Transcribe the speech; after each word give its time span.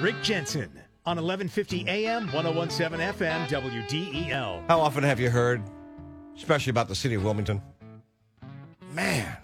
Rick 0.00 0.16
Jensen 0.22 0.70
on 1.06 1.16
1150 1.16 1.88
AM, 1.88 2.30
1017 2.30 3.00
FM, 3.14 3.46
WDEL. 3.48 4.68
How 4.68 4.78
often 4.78 5.02
have 5.02 5.18
you 5.18 5.30
heard, 5.30 5.62
especially 6.36 6.70
about 6.70 6.88
the 6.88 6.94
city 6.94 7.14
of 7.14 7.24
Wilmington? 7.24 7.62
Man, 8.92 9.34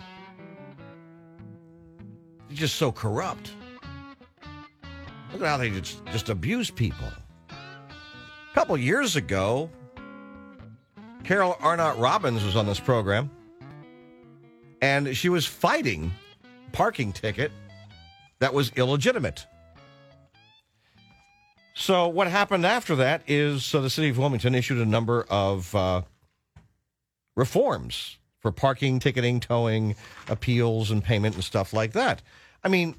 they're 2.49 2.57
just 2.57 2.75
so 2.75 2.93
corrupt. 2.93 3.53
Look 5.33 5.41
at 5.41 5.49
how 5.49 5.57
they 5.57 5.71
just, 5.71 6.05
just 6.07 6.29
abuse 6.29 6.71
people. 6.71 7.09
A 7.49 8.55
couple 8.55 8.77
years 8.77 9.17
ago, 9.17 9.71
Carol 11.25 11.57
Arnott 11.61 11.97
Robbins 11.97 12.45
was 12.45 12.57
on 12.57 12.67
this 12.67 12.81
program, 12.81 13.31
and 14.83 15.17
she 15.17 15.31
was 15.31 15.47
fighting 15.47 16.13
parking 16.73 17.11
ticket 17.11 17.53
that 18.41 18.53
was 18.53 18.71
illegitimate. 18.77 19.47
So 21.75 22.07
what 22.09 22.29
happened 22.29 22.67
after 22.67 22.97
that 22.97 23.23
is 23.27 23.65
so 23.65 23.81
the 23.81 23.91
city 23.91 24.11
of 24.11 24.19
Wilmington 24.19 24.55
issued 24.55 24.79
a 24.79 24.87
number 24.87 25.25
of 25.31 25.75
uh, 25.75 26.03
reforms 27.35 28.19
for 28.41 28.53
parking, 28.53 28.99
ticketing, 28.99 29.41
towing, 29.41 29.95
appeals, 30.29 30.91
and 30.91 31.03
payment 31.03 31.35
and 31.35 31.45
stuff 31.45 31.73
like 31.73 31.93
that. 31.93 32.21
I 32.63 32.69
mean, 32.69 32.97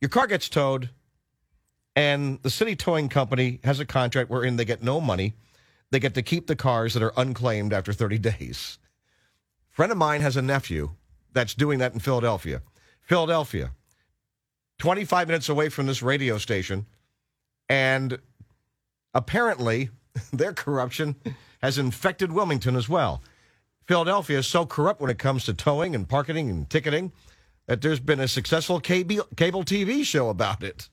your 0.00 0.08
car 0.08 0.26
gets 0.26 0.48
towed, 0.48 0.90
and 1.96 2.42
the 2.42 2.50
city 2.50 2.76
towing 2.76 3.08
company 3.08 3.60
has 3.64 3.80
a 3.80 3.86
contract 3.86 4.30
wherein 4.30 4.56
they 4.56 4.64
get 4.64 4.82
no 4.82 5.00
money. 5.00 5.34
They 5.90 6.00
get 6.00 6.14
to 6.14 6.22
keep 6.22 6.46
the 6.46 6.56
cars 6.56 6.92
that 6.94 7.02
are 7.02 7.14
unclaimed 7.16 7.72
after 7.72 7.92
30 7.92 8.18
days. 8.30 8.78
friend 9.70 9.90
of 9.90 9.98
mine 9.98 10.20
has 10.20 10.36
a 10.36 10.42
nephew 10.42 10.90
that's 11.32 11.54
doing 11.54 11.78
that 11.78 11.94
in 11.94 12.00
Philadelphia. 12.00 12.62
Philadelphia, 13.00 13.70
25 14.78 15.28
minutes 15.28 15.48
away 15.48 15.70
from 15.70 15.86
this 15.86 16.02
radio 16.02 16.36
station 16.36 16.84
and 17.68 18.18
apparently, 19.14 19.90
their 20.32 20.52
corruption 20.52 21.16
has 21.62 21.78
infected 21.78 22.32
Wilmington 22.32 22.76
as 22.76 22.88
well. 22.88 23.22
Philadelphia 23.86 24.38
is 24.38 24.46
so 24.46 24.66
corrupt 24.66 25.00
when 25.00 25.10
it 25.10 25.18
comes 25.18 25.44
to 25.44 25.54
towing 25.54 25.94
and 25.94 26.08
parking 26.08 26.50
and 26.50 26.68
ticketing 26.68 27.12
that 27.66 27.80
there's 27.80 28.00
been 28.00 28.20
a 28.20 28.28
successful 28.28 28.80
cable, 28.80 29.26
cable 29.36 29.64
TV 29.64 30.04
show 30.04 30.28
about 30.28 30.62
it. 30.62 30.88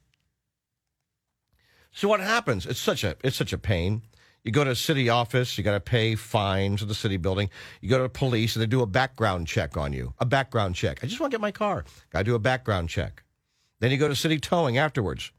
So 1.91 2.07
what 2.07 2.19
happens? 2.19 2.65
It's 2.65 2.79
such 2.79 3.03
a 3.03 3.15
it's 3.23 3.37
such 3.37 3.53
a 3.53 3.57
pain. 3.57 4.01
You 4.43 4.51
go 4.51 4.63
to 4.63 4.71
a 4.71 4.75
city 4.75 5.09
office, 5.09 5.57
you 5.57 5.63
got 5.63 5.71
to 5.71 5.79
pay 5.79 6.13
fines 6.13 6.81
to 6.81 6.85
the 6.85 6.93
city 6.93 7.17
building. 7.17 7.49
You 7.81 7.89
go 7.89 7.97
to 7.97 8.03
the 8.03 8.09
police, 8.09 8.55
and 8.55 8.61
they 8.61 8.67
do 8.67 8.81
a 8.81 8.85
background 8.85 9.47
check 9.47 9.75
on 9.75 9.91
you. 9.91 10.13
A 10.19 10.25
background 10.25 10.75
check. 10.75 10.99
I 11.01 11.07
just 11.07 11.19
want 11.19 11.31
to 11.31 11.35
get 11.37 11.41
my 11.41 11.51
car. 11.51 11.83
Got 12.11 12.19
to 12.19 12.23
do 12.25 12.35
a 12.35 12.39
background 12.39 12.89
check. 12.89 13.23
Then 13.79 13.91
you 13.91 13.97
go 13.97 14.07
to 14.07 14.15
city 14.15 14.39
towing 14.39 14.77
afterwards 14.77 15.31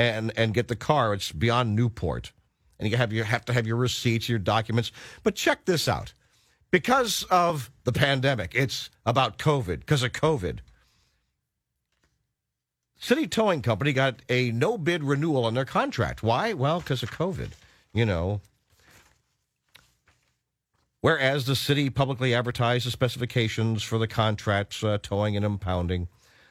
and 0.00 0.32
and 0.36 0.54
get 0.54 0.68
the 0.68 0.76
car. 0.76 1.14
It's 1.14 1.32
beyond 1.32 1.76
Newport, 1.76 2.32
and 2.78 2.90
you 2.90 2.96
have 2.96 3.12
you 3.12 3.22
have 3.22 3.44
to 3.46 3.52
have 3.52 3.66
your 3.66 3.76
receipts, 3.76 4.28
your 4.28 4.38
documents. 4.38 4.92
But 5.22 5.34
check 5.34 5.64
this 5.64 5.88
out, 5.88 6.12
because 6.70 7.24
of 7.30 7.70
the 7.84 7.92
pandemic, 7.92 8.54
it's 8.54 8.90
about 9.04 9.38
COVID. 9.38 9.80
Because 9.80 10.02
of 10.02 10.12
COVID, 10.12 10.58
City 12.98 13.26
Towing 13.26 13.62
Company 13.62 13.92
got 13.92 14.22
a 14.28 14.50
no 14.52 14.78
bid 14.78 15.04
renewal 15.04 15.44
on 15.44 15.54
their 15.54 15.64
contract. 15.64 16.22
Why? 16.22 16.52
Well, 16.52 16.80
because 16.80 17.02
of 17.02 17.10
COVID. 17.10 17.50
You 17.92 18.06
know. 18.06 18.40
Whereas 21.02 21.46
the 21.46 21.56
city 21.56 21.88
publicly 21.88 22.34
advertised 22.34 22.86
the 22.86 22.90
specifications 22.90 23.82
for 23.82 23.96
the 23.96 24.06
contracts, 24.06 24.84
uh, 24.84 24.98
towing 25.02 25.34
and 25.34 25.46
impounding. 25.46 26.08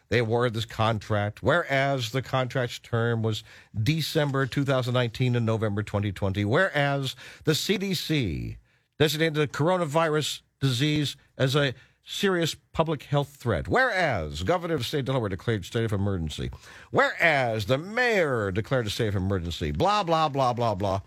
They 0.10 0.20
awarded 0.20 0.56
this 0.56 0.66
contract, 0.66 1.44
whereas 1.44 2.12
the 2.12 2.22
contract's 2.22 2.80
term 2.80 3.22
was 3.22 3.44
December 3.82 4.48
2019 4.48 5.36
and 5.36 5.46
November 5.46 5.84
2020, 5.84 6.46
whereas 6.46 7.16
the 7.44 7.52
CDC 7.52 8.58
designated 8.98 9.36
the 9.36 9.48
coronavirus 9.48 10.42
disease 10.60 11.16
as 11.38 11.56
a 11.56 11.74
serious 12.04 12.56
public 12.74 13.04
health 13.04 13.36
threat. 13.36 13.68
Whereas 13.68 14.42
Governor 14.42 14.74
of 14.74 14.80
the 14.80 14.84
state 14.84 15.00
of 15.00 15.06
Delaware 15.06 15.30
declared 15.30 15.64
state 15.64 15.86
of 15.86 15.94
emergency. 15.94 16.50
Whereas 16.90 17.66
the 17.66 17.78
mayor 17.78 18.52
declared 18.52 18.88
a 18.88 18.90
state 18.90 19.10
of 19.10 19.16
emergency. 19.16 19.72
Blah, 19.72 20.04
blah, 20.04 20.28
blah, 20.28 20.54
blah, 20.54 20.74
blah. 20.74 21.02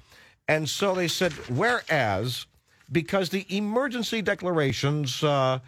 And 0.46 0.68
so 0.68 0.94
they 0.94 1.08
said, 1.08 1.32
whereas, 1.48 2.46
because 2.90 3.30
the 3.30 3.46
emergency 3.54 4.22
declarations 4.22 5.24
uh, 5.24 5.58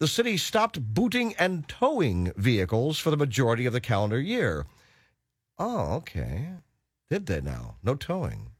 the 0.00 0.08
city 0.08 0.38
stopped 0.38 0.80
booting 0.94 1.34
and 1.38 1.68
towing 1.68 2.32
vehicles 2.36 2.98
for 2.98 3.10
the 3.10 3.18
majority 3.18 3.66
of 3.66 3.74
the 3.74 3.82
calendar 3.82 4.18
year. 4.18 4.66
Oh, 5.58 5.92
okay. 5.96 6.48
Did 7.10 7.26
they 7.26 7.42
now? 7.42 7.76
No 7.82 7.94
towing. 7.94 8.52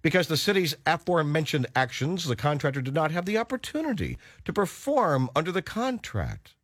Because 0.00 0.26
the 0.26 0.38
city's 0.38 0.74
aforementioned 0.86 1.66
actions, 1.76 2.24
the 2.24 2.36
contractor 2.36 2.80
did 2.80 2.94
not 2.94 3.10
have 3.10 3.26
the 3.26 3.36
opportunity 3.36 4.16
to 4.46 4.52
perform 4.52 5.28
under 5.36 5.52
the 5.52 5.60
contract 5.60 6.54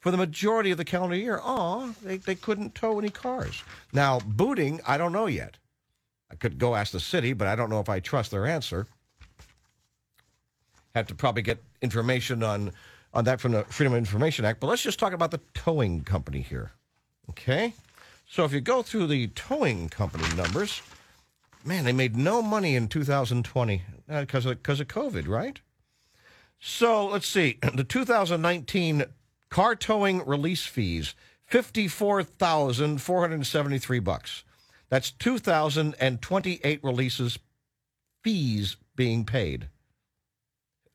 for 0.00 0.10
the 0.10 0.18
majority 0.18 0.70
of 0.70 0.76
the 0.76 0.84
calendar 0.84 1.16
year. 1.16 1.40
Oh, 1.42 1.94
they, 2.02 2.18
they 2.18 2.34
couldn't 2.34 2.74
tow 2.74 2.98
any 2.98 3.08
cars. 3.08 3.62
Now, 3.94 4.20
booting, 4.20 4.80
I 4.86 4.98
don't 4.98 5.12
know 5.12 5.26
yet. 5.26 5.56
I 6.30 6.34
could 6.34 6.58
go 6.58 6.74
ask 6.74 6.92
the 6.92 7.00
city, 7.00 7.32
but 7.32 7.48
I 7.48 7.56
don't 7.56 7.70
know 7.70 7.80
if 7.80 7.88
I 7.88 8.00
trust 8.00 8.32
their 8.32 8.44
answer. 8.44 8.86
Have 10.94 11.06
to 11.06 11.14
probably 11.14 11.42
get 11.42 11.62
information 11.80 12.42
on 12.42 12.72
on 13.14 13.24
that 13.24 13.40
from 13.40 13.52
the 13.52 13.64
Freedom 13.64 13.94
of 13.94 13.98
Information 13.98 14.44
Act. 14.44 14.60
But 14.60 14.66
let's 14.66 14.82
just 14.82 14.98
talk 14.98 15.12
about 15.12 15.30
the 15.30 15.40
towing 15.54 16.02
company 16.02 16.42
here. 16.42 16.72
Okay? 17.30 17.72
So 18.26 18.44
if 18.44 18.52
you 18.52 18.60
go 18.60 18.82
through 18.82 19.06
the 19.06 19.28
towing 19.28 19.88
company 19.88 20.24
numbers, 20.36 20.82
man, 21.64 21.84
they 21.84 21.92
made 21.92 22.16
no 22.16 22.42
money 22.42 22.74
in 22.74 22.88
2020 22.88 23.82
because 24.08 24.46
uh, 24.46 24.50
of, 24.50 24.56
of 24.56 24.88
COVID, 24.88 25.28
right? 25.28 25.60
So 26.58 27.06
let's 27.06 27.28
see. 27.28 27.58
The 27.74 27.84
2019 27.84 29.04
car 29.50 29.76
towing 29.76 30.26
release 30.26 30.66
fees, 30.66 31.14
54,473 31.46 33.98
bucks. 34.00 34.42
That's 34.88 35.12
2,028 35.12 36.80
releases 36.82 37.38
fees 38.22 38.76
being 38.96 39.24
paid. 39.24 39.68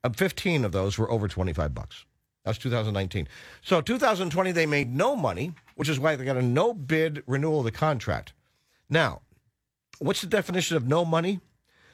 Uh, 0.04 0.10
15 0.10 0.66
of 0.66 0.72
those 0.72 0.98
were 0.98 1.12
over 1.12 1.28
25 1.28 1.74
bucks. 1.74 2.06
That's 2.46 2.58
2019. 2.58 3.28
So 3.62 3.82
2020, 3.82 4.52
they 4.52 4.66
made 4.66 4.94
no 4.94 5.16
money, 5.16 5.54
which 5.76 5.90
is 5.90 6.00
why 6.00 6.16
they 6.16 6.26
got 6.26 6.38
a 6.38 6.42
no 6.42 6.74
bid 6.74 7.24
renewal 7.28 7.60
of 7.60 7.66
the 7.66 7.72
contract. 7.72 8.34
Now, 8.90 9.22
what's 10.00 10.22
the 10.22 10.28
definition 10.28 10.78
of 10.78 10.88
no 10.88 11.06
money? 11.06 11.42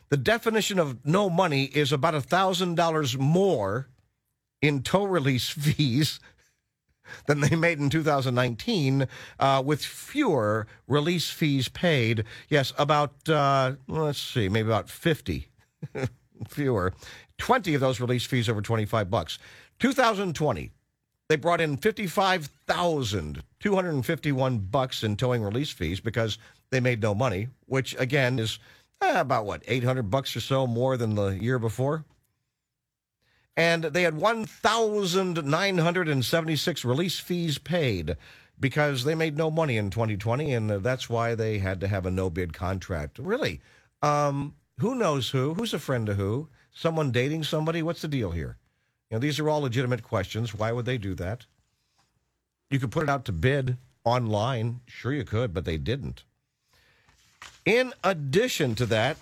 The 0.10 0.18
definition 0.18 0.80
of 0.80 1.06
no 1.06 1.30
money 1.30 1.66
is 1.66 1.92
about 1.92 2.14
$1,000 2.14 3.18
more 3.18 3.90
in 4.62 4.84
tow 4.84 5.04
release 5.04 5.50
fees 5.50 6.20
than 7.28 7.40
they 7.40 7.56
made 7.56 7.80
in 7.80 7.90
2019, 7.90 9.08
uh, 9.40 9.64
with 9.66 9.84
fewer 9.84 10.66
release 10.88 11.30
fees 11.30 11.70
paid. 11.70 12.24
Yes, 12.50 12.74
about, 12.78 13.14
uh, 13.30 13.74
let's 13.88 14.20
see, 14.20 14.50
maybe 14.50 14.68
about 14.68 14.90
50 14.90 15.48
fewer. 16.48 16.94
20 17.38 17.74
of 17.76 17.82
those 17.82 18.00
release 18.00 18.26
fees 18.26 18.50
over 18.50 18.62
25 18.62 19.10
bucks. 19.10 19.38
2020, 19.80 20.72
they 21.28 21.36
brought 21.36 21.62
in 21.62 21.78
55,251 21.78 24.58
bucks 24.60 25.04
in 25.04 25.16
towing 25.16 25.44
release 25.44 25.72
fees 25.72 26.00
because 26.00 26.38
they 26.70 26.80
made 26.80 27.02
no 27.02 27.16
money, 27.16 27.48
which 27.66 27.96
again 27.98 28.38
is 28.40 28.60
eh, 29.02 29.20
about 29.20 29.46
what 29.46 29.64
800 29.68 30.04
bucks 30.04 30.36
or 30.36 30.40
so 30.40 30.68
more 30.68 30.98
than 30.98 31.16
the 31.16 31.30
year 31.30 31.58
before. 31.60 32.06
And 33.58 33.86
they 33.86 34.04
had 34.04 34.18
1,976 34.18 36.86
release 36.86 37.20
fees 37.20 37.58
paid 37.58 38.18
because 38.60 39.04
they 39.04 39.16
made 39.16 39.38
no 39.38 39.50
money 39.50 39.78
in 39.78 39.90
2020, 39.90 40.54
and 40.54 40.70
that's 40.70 41.10
why 41.10 41.34
they 41.36 41.60
had 41.60 41.80
to 41.82 41.88
have 41.88 42.06
a 42.06 42.12
no 42.12 42.30
bid 42.30 42.54
contract. 42.54 43.18
Really, 43.18 43.62
um, 44.02 44.56
who 44.80 44.96
knows 44.96 45.30
who? 45.30 45.54
Who's 45.54 45.74
a 45.74 45.80
friend 45.80 46.10
of 46.10 46.18
who? 46.18 46.50
Someone 46.74 47.12
dating 47.12 47.46
somebody? 47.46 47.82
What's 47.82 48.02
the 48.02 48.10
deal 48.10 48.32
here? 48.32 48.58
You 49.10 49.16
know, 49.16 49.20
these 49.20 49.40
are 49.40 49.50
all 49.50 49.62
legitimate 49.62 50.04
questions. 50.04 50.54
Why 50.54 50.72
would 50.72 50.86
they 50.86 50.98
do 50.98 51.14
that? 51.16 51.46
You 52.70 52.80
could 52.80 52.92
put 52.92 53.04
it 53.04 53.10
out 53.10 53.26
to 53.26 53.32
bid 53.32 53.78
online. 54.04 54.82
Sure, 54.88 55.14
you 55.14 55.24
could, 55.24 55.54
but 55.54 55.66
they 55.66 55.78
didn't. 55.78 56.24
In 57.66 57.94
addition 58.04 58.76
to 58.76 58.86
that, 58.88 59.18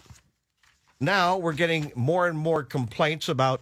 now 1.00 1.38
we're 1.38 1.54
getting 1.54 1.92
more 1.96 2.28
and 2.28 2.38
more 2.38 2.64
complaints 2.64 3.28
about 3.28 3.62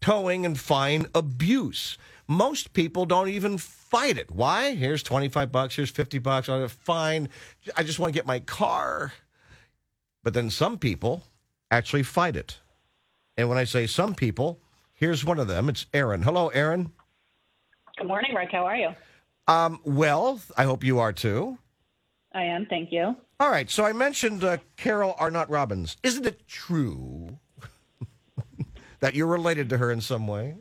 towing 0.00 0.46
and 0.46 0.58
fine 0.58 1.06
abuse. 1.14 1.98
Most 2.28 2.72
people 2.72 3.06
don't 3.06 3.28
even 3.28 3.58
fight 3.58 4.18
it. 4.18 4.30
Why? 4.30 4.74
Here's 4.74 5.02
25 5.02 5.50
bucks, 5.50 5.76
here's 5.76 5.90
50 5.90 6.18
bucks, 6.18 6.48
a 6.48 6.68
fine. 6.68 7.28
I 7.76 7.82
just 7.82 7.98
want 7.98 8.12
to 8.12 8.18
get 8.18 8.26
my 8.26 8.40
car. 8.40 9.12
But 10.22 10.34
then 10.34 10.50
some 10.50 10.78
people 10.78 11.24
actually 11.70 12.02
fight 12.02 12.36
it. 12.36 12.58
And 13.36 13.48
when 13.48 13.58
I 13.58 13.64
say 13.64 13.86
some 13.86 14.14
people, 14.14 14.58
Here's 14.96 15.26
one 15.26 15.38
of 15.38 15.46
them. 15.46 15.68
It's 15.68 15.84
Erin. 15.92 16.22
Hello, 16.22 16.48
Erin. 16.48 16.90
Good 17.98 18.08
morning, 18.08 18.34
Rick. 18.34 18.48
How 18.50 18.64
are 18.64 18.76
you? 18.76 18.88
Um, 19.46 19.78
well, 19.84 20.40
I 20.56 20.64
hope 20.64 20.82
you 20.82 20.98
are 20.98 21.12
too. 21.12 21.58
I 22.32 22.44
am, 22.44 22.66
thank 22.66 22.90
you. 22.90 23.14
All 23.38 23.50
right, 23.50 23.70
so 23.70 23.84
I 23.84 23.92
mentioned 23.92 24.42
uh, 24.42 24.56
Carol 24.78 25.14
Arnott 25.18 25.50
Robbins. 25.50 25.98
Isn't 26.02 26.24
it 26.24 26.48
true 26.48 27.38
that 29.00 29.14
you're 29.14 29.26
related 29.26 29.68
to 29.68 29.76
her 29.76 29.92
in 29.92 30.00
some 30.00 30.26
way? 30.26 30.56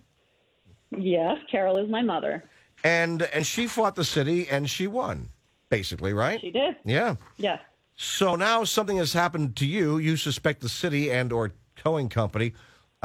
Yes, 0.91 1.37
Carol 1.49 1.77
is 1.77 1.89
my 1.89 2.01
mother. 2.01 2.43
And 2.83 3.21
and 3.23 3.47
she 3.47 3.67
fought 3.67 3.95
the 3.95 4.03
city 4.03 4.49
and 4.49 4.69
she 4.69 4.85
won, 4.85 5.29
basically, 5.69 6.11
right? 6.13 6.41
She 6.41 6.51
did. 6.51 6.75
Yeah. 6.83 7.15
Yes. 7.37 7.59
So 7.95 8.35
now 8.35 8.65
something 8.65 8.97
has 8.97 9.13
happened 9.13 9.55
to 9.57 9.65
you. 9.65 9.97
You 9.97 10.17
suspect 10.17 10.61
the 10.61 10.69
city 10.69 11.09
and 11.09 11.31
or 11.31 11.53
towing 11.77 12.09
company 12.09 12.53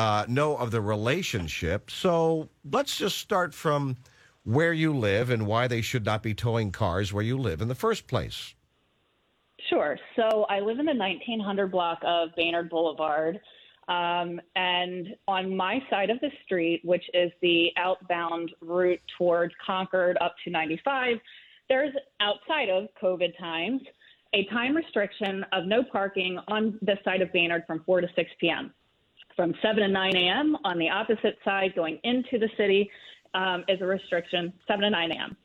uh, 0.00 0.24
know 0.28 0.56
of 0.56 0.70
the 0.70 0.80
relationship. 0.80 1.90
So 1.90 2.48
let's 2.64 2.96
just 2.96 3.18
start 3.18 3.52
from 3.52 3.98
where 4.44 4.72
you 4.72 4.96
live 4.96 5.28
and 5.28 5.46
why 5.46 5.68
they 5.68 5.82
should 5.82 6.06
not 6.06 6.22
be 6.22 6.32
towing 6.32 6.72
cars 6.72 7.12
where 7.12 7.22
you 7.22 7.36
live 7.36 7.60
in 7.60 7.68
the 7.68 7.74
first 7.74 8.06
place. 8.06 8.54
Sure. 9.68 9.98
So 10.16 10.46
I 10.48 10.60
live 10.60 10.78
in 10.78 10.86
the 10.86 10.94
1900 10.94 11.70
block 11.70 11.98
of 12.02 12.30
Baynard 12.34 12.70
Boulevard. 12.70 13.40
Um, 13.88 14.40
and 14.56 15.08
on 15.28 15.54
my 15.54 15.80
side 15.90 16.08
of 16.08 16.18
the 16.20 16.30
street, 16.46 16.80
which 16.82 17.04
is 17.12 17.30
the 17.42 17.68
outbound 17.76 18.52
route 18.62 19.02
towards 19.18 19.52
Concord 19.64 20.16
up 20.22 20.34
to 20.44 20.50
95, 20.50 21.18
there's 21.68 21.92
outside 22.20 22.70
of 22.70 22.88
COVID 23.02 23.36
times 23.38 23.82
a 24.32 24.46
time 24.46 24.74
restriction 24.74 25.44
of 25.52 25.66
no 25.66 25.82
parking 25.82 26.38
on 26.48 26.78
this 26.80 26.98
side 27.04 27.20
of 27.20 27.30
Baynard 27.34 27.66
from 27.66 27.82
4 27.84 28.00
to 28.00 28.08
6 28.16 28.30
p.m. 28.40 28.72
From 29.36 29.54
7 29.62 29.82
to 29.82 29.88
9 29.88 30.16
a.m. 30.16 30.56
on 30.64 30.78
the 30.78 30.88
opposite 30.88 31.38
side 31.44 31.72
going 31.74 31.98
into 32.04 32.38
the 32.38 32.48
city 32.56 32.90
um, 33.34 33.64
is 33.68 33.80
a 33.80 33.86
restriction, 33.86 34.52
7 34.66 34.82
to 34.82 34.90
9 34.90 35.12
a.m. 35.12 35.36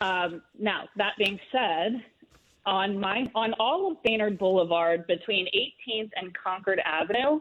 Um, 0.00 0.42
now, 0.58 0.88
that 0.96 1.12
being 1.18 1.38
said, 1.50 2.02
on 2.66 2.98
my 2.98 3.30
on 3.34 3.54
all 3.58 3.90
of 3.90 4.02
Baynard 4.02 4.38
Boulevard 4.38 5.06
between 5.06 5.46
18th 5.46 6.10
and 6.16 6.36
Concord 6.36 6.80
Avenue, 6.84 7.40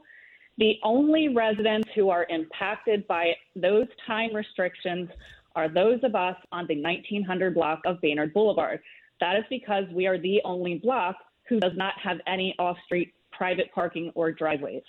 the 0.58 0.78
only 0.84 1.30
residents 1.30 1.90
who 1.96 2.10
are 2.10 2.26
impacted 2.30 3.08
by 3.08 3.34
those 3.56 3.88
time 4.06 4.36
restrictions 4.36 5.10
are 5.56 5.68
those 5.68 6.00
of 6.04 6.16
us 6.16 6.36
on 6.52 6.66
the 6.68 6.82
1900 6.82 7.54
block 7.54 7.82
of 7.86 8.00
Baynard 8.02 8.34
Boulevard. 8.34 8.80
That 9.20 9.36
is 9.36 9.44
because 9.50 9.86
we 9.94 10.08
are 10.08 10.18
the 10.18 10.42
only 10.44 10.76
block 10.76 11.16
who 11.48 11.60
does 11.60 11.74
not 11.76 11.94
have 12.02 12.18
any 12.28 12.56
off 12.58 12.78
street 12.86 13.14
private 13.32 13.72
parking 13.74 14.12
or 14.16 14.32
driveways. 14.32 14.84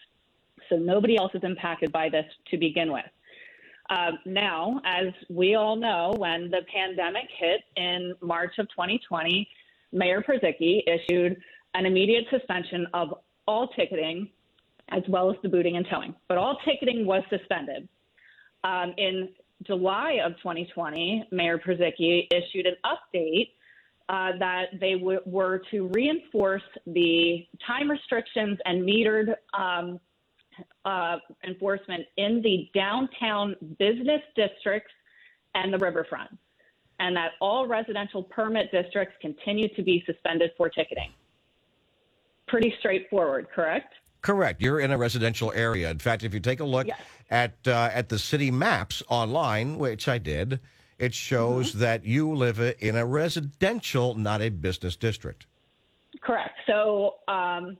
So 0.72 0.78
nobody 0.78 1.18
else 1.18 1.32
is 1.34 1.42
impacted 1.44 1.92
by 1.92 2.08
this 2.08 2.24
to 2.50 2.56
begin 2.56 2.90
with. 2.90 3.04
Uh, 3.90 4.12
now, 4.24 4.80
as 4.86 5.12
we 5.28 5.54
all 5.54 5.76
know, 5.76 6.14
when 6.16 6.50
the 6.50 6.60
pandemic 6.74 7.28
hit 7.38 7.60
in 7.76 8.14
March 8.22 8.54
of 8.58 8.66
2020, 8.70 9.46
Mayor 9.92 10.22
Purzycki 10.22 10.80
issued 10.86 11.36
an 11.74 11.84
immediate 11.84 12.24
suspension 12.30 12.86
of 12.94 13.18
all 13.46 13.68
ticketing 13.68 14.30
as 14.88 15.02
well 15.08 15.30
as 15.30 15.36
the 15.42 15.48
booting 15.48 15.76
and 15.76 15.86
towing. 15.90 16.14
But 16.26 16.38
all 16.38 16.58
ticketing 16.64 17.04
was 17.04 17.22
suspended. 17.28 17.86
Um, 18.64 18.94
in 18.96 19.28
July 19.66 20.20
of 20.24 20.32
2020, 20.38 21.28
Mayor 21.32 21.58
Purzycki 21.58 22.28
issued 22.30 22.66
an 22.66 22.76
update 22.86 23.50
uh, 24.08 24.38
that 24.38 24.66
they 24.80 24.94
w- 24.94 25.20
were 25.26 25.62
to 25.70 25.88
reinforce 25.94 26.62
the 26.86 27.46
time 27.66 27.90
restrictions 27.90 28.58
and 28.64 28.82
metered 28.82 29.34
um, 29.52 30.00
uh, 30.84 31.16
enforcement 31.46 32.04
in 32.16 32.40
the 32.42 32.68
downtown 32.74 33.56
business 33.78 34.22
districts 34.36 34.92
and 35.54 35.72
the 35.72 35.78
riverfront, 35.78 36.30
and 37.00 37.16
that 37.16 37.32
all 37.40 37.66
residential 37.66 38.22
permit 38.22 38.70
districts 38.72 39.14
continue 39.20 39.68
to 39.74 39.82
be 39.82 40.02
suspended 40.06 40.50
for 40.56 40.68
ticketing. 40.68 41.12
Pretty 42.48 42.74
straightforward, 42.80 43.48
correct? 43.54 43.94
Correct. 44.20 44.60
You're 44.62 44.80
in 44.80 44.90
a 44.92 44.98
residential 44.98 45.52
area. 45.52 45.90
In 45.90 45.98
fact, 45.98 46.22
if 46.22 46.32
you 46.34 46.40
take 46.40 46.60
a 46.60 46.64
look 46.64 46.86
Yes. 46.86 47.00
at 47.30 47.54
uh, 47.66 47.90
at 47.92 48.08
the 48.08 48.18
city 48.18 48.50
maps 48.50 49.02
online, 49.08 49.78
which 49.78 50.06
I 50.06 50.18
did, 50.18 50.60
it 50.98 51.12
shows 51.14 51.70
Mm-hmm. 51.70 51.80
that 51.80 52.04
you 52.04 52.32
live 52.34 52.60
in 52.78 52.96
a 52.96 53.04
residential, 53.04 54.14
not 54.14 54.40
a 54.40 54.48
business 54.50 54.94
district. 54.96 55.46
Correct. 56.20 56.56
So 56.66 57.16
um, 57.26 57.76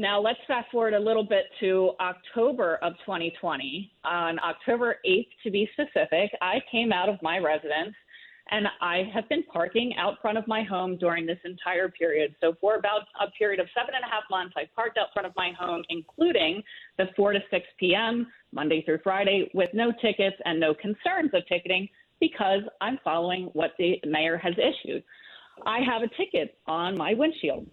now 0.00 0.18
let's 0.18 0.38
fast 0.46 0.70
forward 0.70 0.94
a 0.94 0.98
little 0.98 1.22
bit 1.22 1.44
to 1.60 1.90
October 2.00 2.76
of 2.76 2.94
2020. 3.04 3.92
On 4.04 4.38
October 4.40 4.96
8th, 5.06 5.28
to 5.44 5.50
be 5.50 5.68
specific, 5.74 6.30
I 6.40 6.60
came 6.72 6.90
out 6.90 7.10
of 7.10 7.16
my 7.22 7.38
residence 7.38 7.94
and 8.50 8.66
I 8.80 9.08
have 9.12 9.28
been 9.28 9.44
parking 9.44 9.94
out 9.96 10.14
front 10.22 10.38
of 10.38 10.48
my 10.48 10.62
home 10.62 10.96
during 10.96 11.26
this 11.26 11.38
entire 11.44 11.90
period. 11.90 12.34
So 12.40 12.56
for 12.62 12.76
about 12.76 13.02
a 13.20 13.30
period 13.32 13.60
of 13.60 13.68
seven 13.76 13.94
and 13.94 14.02
a 14.02 14.08
half 14.08 14.24
months, 14.30 14.54
I 14.56 14.62
parked 14.74 14.96
out 14.96 15.08
front 15.12 15.26
of 15.26 15.34
my 15.36 15.52
home, 15.58 15.84
including 15.90 16.62
the 16.96 17.04
4 17.14 17.34
to 17.34 17.40
6 17.50 17.66
p.m. 17.78 18.26
Monday 18.52 18.82
through 18.82 19.00
Friday, 19.04 19.50
with 19.52 19.68
no 19.74 19.92
tickets 20.00 20.36
and 20.46 20.58
no 20.58 20.72
concerns 20.72 21.30
of 21.34 21.46
ticketing 21.46 21.88
because 22.20 22.62
I'm 22.80 22.98
following 23.04 23.50
what 23.52 23.72
the 23.78 24.00
mayor 24.06 24.38
has 24.38 24.54
issued. 24.54 25.04
I 25.66 25.80
have 25.80 26.02
a 26.02 26.08
ticket 26.16 26.56
on 26.66 26.96
my 26.96 27.12
windshield, 27.14 27.66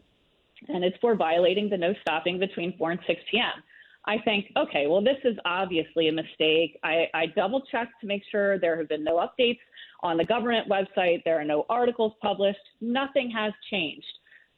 and 0.67 0.83
it's 0.83 0.97
for 0.99 1.15
violating 1.15 1.69
the 1.69 1.77
no 1.77 1.93
stopping 2.01 2.39
between 2.39 2.77
4 2.77 2.91
and 2.91 2.99
6 3.05 3.21
p.m. 3.31 3.63
I 4.05 4.17
think, 4.23 4.45
okay, 4.55 4.87
well, 4.87 5.01
this 5.01 5.17
is 5.25 5.35
obviously 5.45 6.07
a 6.07 6.13
mistake. 6.13 6.79
I, 6.83 7.07
I 7.13 7.25
double 7.27 7.61
checked 7.69 7.99
to 8.01 8.07
make 8.07 8.23
sure 8.31 8.57
there 8.57 8.77
have 8.77 8.87
been 8.87 9.03
no 9.03 9.17
updates 9.17 9.59
on 10.01 10.15
the 10.17 10.23
government 10.23 10.69
website. 10.69 11.23
There 11.25 11.39
are 11.39 11.45
no 11.45 11.65
articles 11.69 12.13
published. 12.21 12.59
Nothing 12.79 13.29
has 13.31 13.51
changed. 13.69 14.07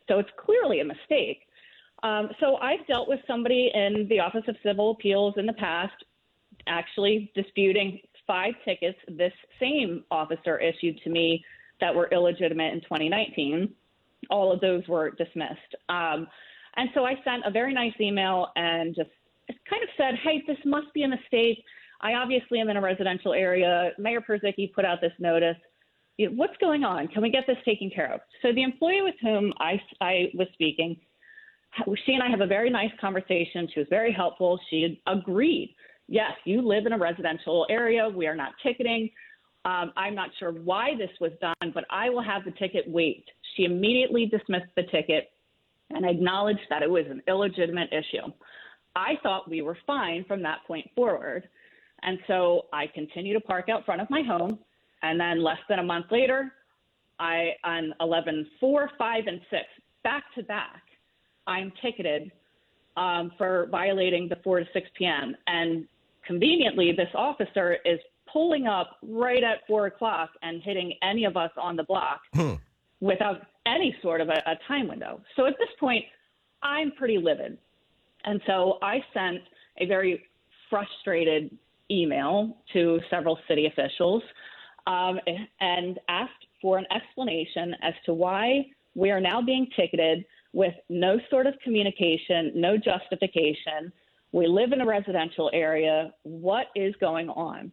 So 0.08 0.20
it's 0.20 0.30
clearly 0.38 0.82
a 0.82 0.86
mistake. 0.86 1.40
Um, 2.04 2.30
so 2.40 2.58
I've 2.58 2.86
dealt 2.88 3.10
with 3.10 3.20
somebody 3.28 3.72
in 3.74 4.08
the 4.10 4.20
Office 4.20 4.44
of 4.48 4.56
Civil 4.64 4.92
Appeals 4.92 5.34
in 5.38 5.46
the 5.46 5.54
past 5.54 5.94
actually 6.68 7.32
disputing 7.36 8.00
five 8.28 8.54
tickets 8.64 8.98
this 9.08 9.34
same 9.60 10.04
officer 10.12 10.60
issued 10.60 11.00
to 11.04 11.10
me 11.10 11.44
that 11.82 11.94
were 11.94 12.08
illegitimate 12.12 12.74
in 12.74 12.82
2019. 12.82 13.74
All 14.30 14.52
of 14.52 14.62
those 14.62 14.88
were 14.88 15.12
dismissed. 15.12 15.76
Um, 15.90 16.28
and 16.76 16.90
so 16.94 17.04
I 17.04 17.16
sent 17.24 17.44
a 17.46 17.52
very 17.52 17.74
nice 17.74 17.94
email 18.00 18.48
and 18.56 18.96
just 18.96 19.10
kind 19.70 19.84
of 19.84 19.90
said, 19.98 20.16
hey, 20.24 20.44
this 20.48 20.58
must 20.66 20.94
be 20.94 21.04
a 21.04 21.08
mistake. 21.08 21.64
I 22.02 22.14
obviously 22.14 22.60
am 22.60 22.70
in 22.70 22.78
a 22.78 22.82
residential 22.82 23.34
area. 23.34 23.92
Mayor 23.98 24.22
Purzycki 24.22 24.72
put 24.74 24.86
out 24.86 25.02
this 25.02 25.12
notice. 25.20 25.58
What's 26.18 26.56
going 26.62 26.84
on? 26.84 27.08
Can 27.08 27.22
we 27.22 27.30
get 27.30 27.46
this 27.48 27.58
taken 27.66 27.90
care 27.90 28.14
of? 28.14 28.20
So 28.42 28.54
the 28.54 28.64
employee 28.64 29.02
with 29.02 29.16
whom 29.22 29.54
I, 29.60 29.82
I 30.02 30.30
was 30.34 30.48
speaking, 30.54 30.98
she 32.06 32.14
and 32.14 32.24
I 32.24 32.30
have 32.30 32.42
a 32.42 32.48
very 32.48 32.70
nice 32.70 32.92
conversation. 33.00 33.68
She 33.74 33.80
was 33.80 33.88
very 33.90 34.12
helpful. 34.12 34.60
She 34.70 35.02
agreed. 35.08 35.76
Yes, 36.08 36.32
you 36.44 36.62
live 36.62 36.86
in 36.86 36.94
a 36.94 36.98
residential 36.98 37.66
area. 37.70 38.10
We 38.10 38.28
are 38.28 38.36
not 38.36 38.54
ticketing. 38.64 39.10
Um, 39.66 39.92
I'm 39.96 40.16
not 40.16 40.30
sure 40.40 40.52
why 40.52 40.96
this 40.98 41.12
was 41.22 41.32
done, 41.42 41.72
but 41.74 41.86
I 41.92 42.10
will 42.10 42.24
have 42.24 42.44
the 42.46 42.52
ticket 42.52 42.86
waived. 42.88 43.30
She 43.56 43.66
immediately 43.66 44.26
dismissed 44.26 44.72
the 44.76 44.84
ticket 44.84 45.32
and 45.90 46.06
acknowledged 46.06 46.62
that 46.70 46.84
it 46.84 46.90
was 46.90 47.06
an 47.10 47.22
illegitimate 47.28 47.90
issue. 47.92 48.32
I 48.96 49.14
thought 49.24 49.50
we 49.50 49.62
were 49.62 49.78
fine 49.88 50.26
from 50.26 50.42
that 50.44 50.60
point 50.68 50.90
forward. 50.96 51.48
And 52.04 52.20
so 52.28 52.66
I 52.72 52.88
continue 52.88 53.34
to 53.34 53.42
park 53.42 53.70
out 53.70 53.86
front 53.86 54.02
of 54.02 54.10
my 54.10 54.22
home. 54.22 54.60
And 55.02 55.20
then 55.20 55.44
less 55.44 55.58
than 55.68 55.80
a 55.80 55.84
month 55.84 56.08
later, 56.12 56.52
I 57.20 57.52
on 57.64 57.94
11, 58.00 58.48
4, 58.60 58.92
5, 58.98 59.24
and 59.28 59.42
6, 59.50 59.64
back 60.04 60.24
to 60.36 60.44
back, 60.44 60.82
I'm 61.48 61.72
ticketed 61.82 62.32
um, 62.96 63.32
for 63.38 63.68
violating 63.72 64.30
the 64.30 64.38
4 64.44 64.60
to 64.60 64.66
6 64.74 64.88
p.m. 64.98 65.36
And 65.48 65.86
conveniently, 66.26 66.92
this 66.92 67.10
officer 67.16 67.78
is 67.86 68.00
pulling 68.32 68.68
up 68.68 68.98
right 69.02 69.44
at 69.44 69.66
4 69.68 69.88
o'clock 69.88 70.30
and 70.44 70.62
hitting 70.62 70.94
any 71.02 71.26
of 71.26 71.36
us 71.36 71.52
on 71.58 71.76
the 71.76 71.84
block 71.84 72.22
without 73.02 73.42
any 73.66 73.96
sort 74.02 74.22
of 74.22 74.30
a, 74.30 74.42
a 74.46 74.56
time 74.68 74.88
window. 74.88 75.22
So 75.36 75.46
at 75.46 75.56
this 75.58 75.70
point, 75.80 76.04
I'm 76.62 76.92
pretty 76.92 77.18
livid. 77.18 77.58
And 78.26 78.42
so 78.46 78.78
I 78.82 79.04
sent 79.14 79.40
a 79.78 79.86
very 79.86 80.24
frustrated 80.70 81.58
email 81.90 82.58
to 82.74 83.00
several 83.10 83.40
city 83.48 83.66
officials 83.66 84.22
um, 84.88 85.20
and 85.60 86.00
asked 86.10 86.46
for 86.62 86.78
an 86.78 86.86
explanation 86.92 87.76
as 87.82 87.94
to 88.06 88.14
why 88.14 88.66
we 88.96 89.12
are 89.12 89.22
now 89.22 89.42
being 89.42 89.68
ticketed 89.76 90.26
with 90.52 90.74
no 90.90 91.18
sort 91.30 91.48
of 91.48 91.54
communication, 91.64 92.52
no 92.56 92.76
justification. 92.76 93.92
We 94.32 94.48
live 94.48 94.72
in 94.74 94.82
a 94.82 94.86
residential 94.86 95.50
area. 95.54 96.12
What 96.24 96.68
is 96.76 96.94
going 97.00 97.30
on? 97.30 97.72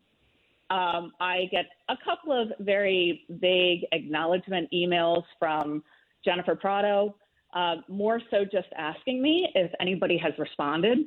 Um, 0.70 1.12
I 1.20 1.48
get 1.50 1.66
a 1.88 1.96
couple 2.04 2.32
of 2.32 2.48
very 2.58 3.24
vague 3.28 3.86
acknowledgement 3.92 4.68
emails 4.74 5.22
from 5.38 5.82
Jennifer 6.24 6.56
Prado, 6.56 7.14
uh, 7.54 7.76
more 7.88 8.20
so 8.30 8.44
just 8.44 8.68
asking 8.76 9.22
me 9.22 9.48
if 9.54 9.70
anybody 9.80 10.18
has 10.18 10.32
responded, 10.38 10.98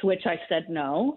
to 0.00 0.06
which 0.06 0.22
I 0.26 0.40
said 0.48 0.66
no. 0.68 1.16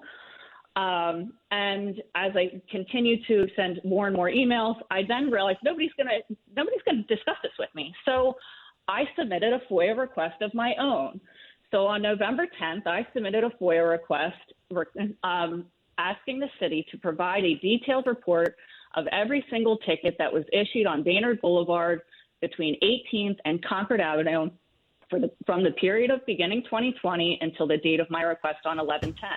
Um, 0.76 1.34
and 1.52 2.02
as 2.16 2.34
I 2.36 2.62
continue 2.70 3.16
to 3.28 3.48
send 3.56 3.80
more 3.84 4.08
and 4.08 4.16
more 4.16 4.30
emails, 4.30 4.76
I 4.92 5.04
then 5.08 5.32
realized 5.32 5.60
nobody's 5.64 5.94
gonna 5.98 6.20
nobody's 6.56 6.82
gonna 6.86 7.04
discuss 7.04 7.38
this 7.42 7.54
with 7.58 7.70
me. 7.74 7.94
So 8.06 8.36
I 8.88 9.06
submitted 9.18 9.54
a 9.54 9.60
FOIA 9.72 9.98
request 9.98 10.42
of 10.42 10.54
my 10.54 10.76
own. 10.80 11.20
So 11.72 11.88
on 11.88 12.02
November 12.02 12.46
10th, 12.62 12.86
I 12.88 13.08
submitted 13.14 13.44
a 13.44 13.50
FOIA 13.62 13.90
request 13.90 14.38
um, 15.24 15.66
asking 15.98 16.40
the 16.40 16.50
city 16.60 16.86
to 16.92 16.98
provide 16.98 17.44
a 17.44 17.56
detailed 17.56 18.08
report 18.08 18.56
of 18.96 19.08
every 19.08 19.46
single 19.50 19.78
ticket 19.78 20.16
that 20.18 20.32
was 20.32 20.44
issued 20.54 20.88
on 20.88 21.04
Baynard 21.04 21.42
Boulevard 21.42 22.02
between 22.42 22.78
18th 22.82 23.38
and 23.46 23.64
Concord 23.64 24.02
Avenue 24.02 24.50
the, 25.12 25.32
from 25.46 25.64
the 25.64 25.72
period 25.72 26.12
of 26.12 26.26
beginning 26.26 26.64
2020 26.64 27.40
until 27.42 27.68
the 27.68 27.78
date 27.78 28.00
of 28.00 28.10
my 28.10 28.22
request 28.22 28.60
on 28.66 28.78
1110. 28.78 29.30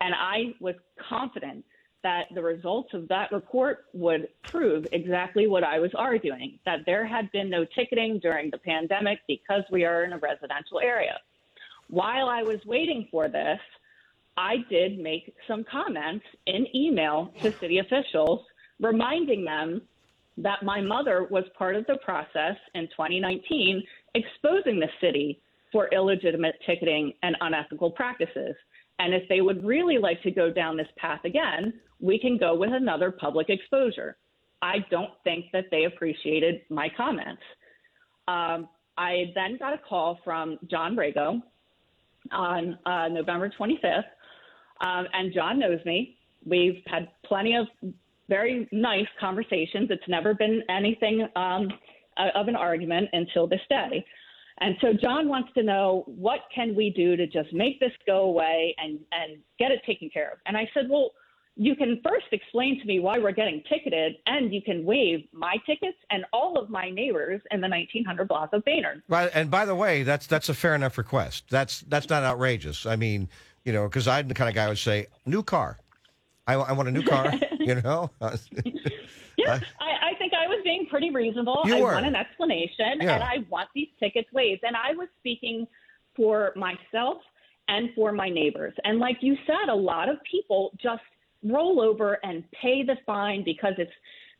And 0.00 0.14
I 0.14 0.54
was 0.60 0.74
confident 1.08 1.64
that 2.02 2.24
the 2.34 2.42
results 2.42 2.90
of 2.92 3.08
that 3.08 3.32
report 3.32 3.86
would 3.94 4.28
prove 4.42 4.86
exactly 4.92 5.46
what 5.46 5.64
I 5.64 5.78
was 5.78 5.90
arguing 5.94 6.58
that 6.66 6.80
there 6.84 7.06
had 7.06 7.30
been 7.32 7.48
no 7.48 7.64
ticketing 7.74 8.18
during 8.22 8.50
the 8.50 8.58
pandemic 8.58 9.20
because 9.26 9.62
we 9.70 9.84
are 9.84 10.04
in 10.04 10.12
a 10.12 10.18
residential 10.18 10.80
area. 10.80 11.18
While 11.88 12.28
I 12.28 12.42
was 12.42 12.58
waiting 12.66 13.08
for 13.10 13.28
this, 13.28 13.58
I 14.36 14.56
did 14.68 14.98
make 14.98 15.34
some 15.46 15.64
comments 15.70 16.24
in 16.46 16.66
email 16.74 17.32
to 17.40 17.52
city 17.52 17.78
officials 17.78 18.40
reminding 18.80 19.44
them 19.44 19.82
that 20.36 20.64
my 20.64 20.80
mother 20.80 21.28
was 21.30 21.44
part 21.56 21.76
of 21.76 21.86
the 21.86 21.96
process 22.04 22.56
in 22.74 22.88
2019 22.88 23.82
exposing 24.14 24.80
the 24.80 24.88
city 25.00 25.40
for 25.70 25.88
illegitimate 25.92 26.56
ticketing 26.66 27.12
and 27.22 27.36
unethical 27.40 27.90
practices. 27.90 28.54
And 28.98 29.14
if 29.14 29.28
they 29.28 29.40
would 29.40 29.64
really 29.64 29.98
like 29.98 30.22
to 30.22 30.30
go 30.30 30.50
down 30.50 30.76
this 30.76 30.88
path 30.96 31.20
again, 31.24 31.74
we 32.00 32.18
can 32.18 32.36
go 32.36 32.54
with 32.56 32.72
another 32.72 33.10
public 33.10 33.48
exposure. 33.48 34.16
I 34.62 34.84
don't 34.90 35.10
think 35.24 35.46
that 35.52 35.66
they 35.70 35.84
appreciated 35.84 36.62
my 36.70 36.88
comments. 36.96 37.42
Um, 38.28 38.68
I 38.96 39.32
then 39.34 39.58
got 39.58 39.74
a 39.74 39.78
call 39.78 40.20
from 40.24 40.58
John 40.70 40.96
Rago 40.96 41.42
on 42.32 42.78
uh, 42.86 43.08
November 43.08 43.50
25th, 43.58 44.04
um, 44.80 45.06
and 45.12 45.32
John 45.32 45.58
knows 45.58 45.80
me. 45.84 46.16
We've 46.44 46.82
had 46.86 47.08
plenty 47.24 47.56
of 47.56 47.66
very 48.28 48.68
nice 48.72 49.06
conversations. 49.20 49.88
It's 49.90 50.08
never 50.08 50.34
been 50.34 50.62
anything 50.68 51.26
um, 51.36 51.68
of 52.34 52.48
an 52.48 52.56
argument 52.56 53.08
until 53.12 53.46
this 53.46 53.60
day. 53.68 54.04
And 54.60 54.76
so 54.80 54.92
John 54.92 55.28
wants 55.28 55.50
to 55.54 55.62
know 55.62 56.04
what 56.06 56.40
can 56.54 56.74
we 56.76 56.90
do 56.90 57.16
to 57.16 57.26
just 57.26 57.52
make 57.52 57.80
this 57.80 57.90
go 58.06 58.24
away 58.24 58.74
and, 58.78 59.00
and 59.12 59.38
get 59.58 59.72
it 59.72 59.80
taken 59.84 60.08
care 60.10 60.30
of. 60.30 60.38
And 60.46 60.56
I 60.56 60.68
said, 60.72 60.84
well, 60.88 61.10
you 61.56 61.76
can 61.76 62.00
first 62.06 62.26
explain 62.32 62.80
to 62.80 62.86
me 62.86 62.98
why 62.98 63.18
we're 63.18 63.32
getting 63.32 63.62
ticketed, 63.68 64.16
and 64.26 64.52
you 64.52 64.60
can 64.60 64.84
waive 64.84 65.24
my 65.32 65.56
tickets 65.66 65.98
and 66.10 66.24
all 66.32 66.58
of 66.58 66.68
my 66.68 66.90
neighbors 66.90 67.40
in 67.52 67.60
the 67.60 67.68
1900 67.68 68.26
block 68.26 68.52
of 68.52 68.64
Baynard. 68.64 69.02
Right, 69.08 69.30
and 69.32 69.50
by 69.50 69.64
the 69.64 69.74
way, 69.74 70.02
that's 70.02 70.26
that's 70.26 70.48
a 70.48 70.54
fair 70.54 70.74
enough 70.74 70.98
request. 70.98 71.44
That's 71.50 71.82
that's 71.82 72.08
not 72.08 72.24
outrageous. 72.24 72.86
I 72.86 72.96
mean, 72.96 73.28
you 73.64 73.72
know, 73.72 73.84
because 73.84 74.06
I'm 74.08 74.28
the 74.28 74.34
kind 74.34 74.48
of 74.48 74.54
guy 74.54 74.64
who 74.64 74.70
would 74.70 74.78
say, 74.78 75.06
"New 75.26 75.42
car, 75.42 75.78
I, 76.46 76.54
I 76.54 76.72
want 76.72 76.88
a 76.88 76.92
new 76.92 77.02
car." 77.02 77.32
you 77.58 77.80
know. 77.82 78.10
Uh, 78.20 78.36
yeah, 79.36 79.58
I, 79.80 80.10
I, 80.12 80.18
think 80.18 80.32
I 80.32 80.46
was 80.46 80.60
being 80.62 80.86
pretty 80.88 81.10
reasonable. 81.10 81.62
You 81.64 81.78
I 81.78 81.80
were. 81.80 81.92
want 81.94 82.06
an 82.06 82.14
explanation, 82.14 82.98
yeah. 83.00 83.14
and 83.14 83.22
I 83.24 83.38
want 83.50 83.68
these 83.74 83.88
tickets 83.98 84.28
waived. 84.32 84.62
And 84.62 84.76
I 84.76 84.94
was 84.94 85.08
speaking 85.18 85.66
for 86.14 86.52
myself 86.54 87.18
and 87.66 87.90
for 87.94 88.12
my 88.12 88.28
neighbors. 88.28 88.74
And 88.84 89.00
like 89.00 89.16
you 89.20 89.36
said, 89.46 89.70
a 89.70 89.74
lot 89.74 90.08
of 90.08 90.18
people 90.30 90.70
just 90.80 91.02
roll 91.42 91.80
over 91.80 92.18
and 92.22 92.44
pay 92.52 92.84
the 92.84 92.96
fine 93.04 93.42
because 93.44 93.74
it's 93.78 93.92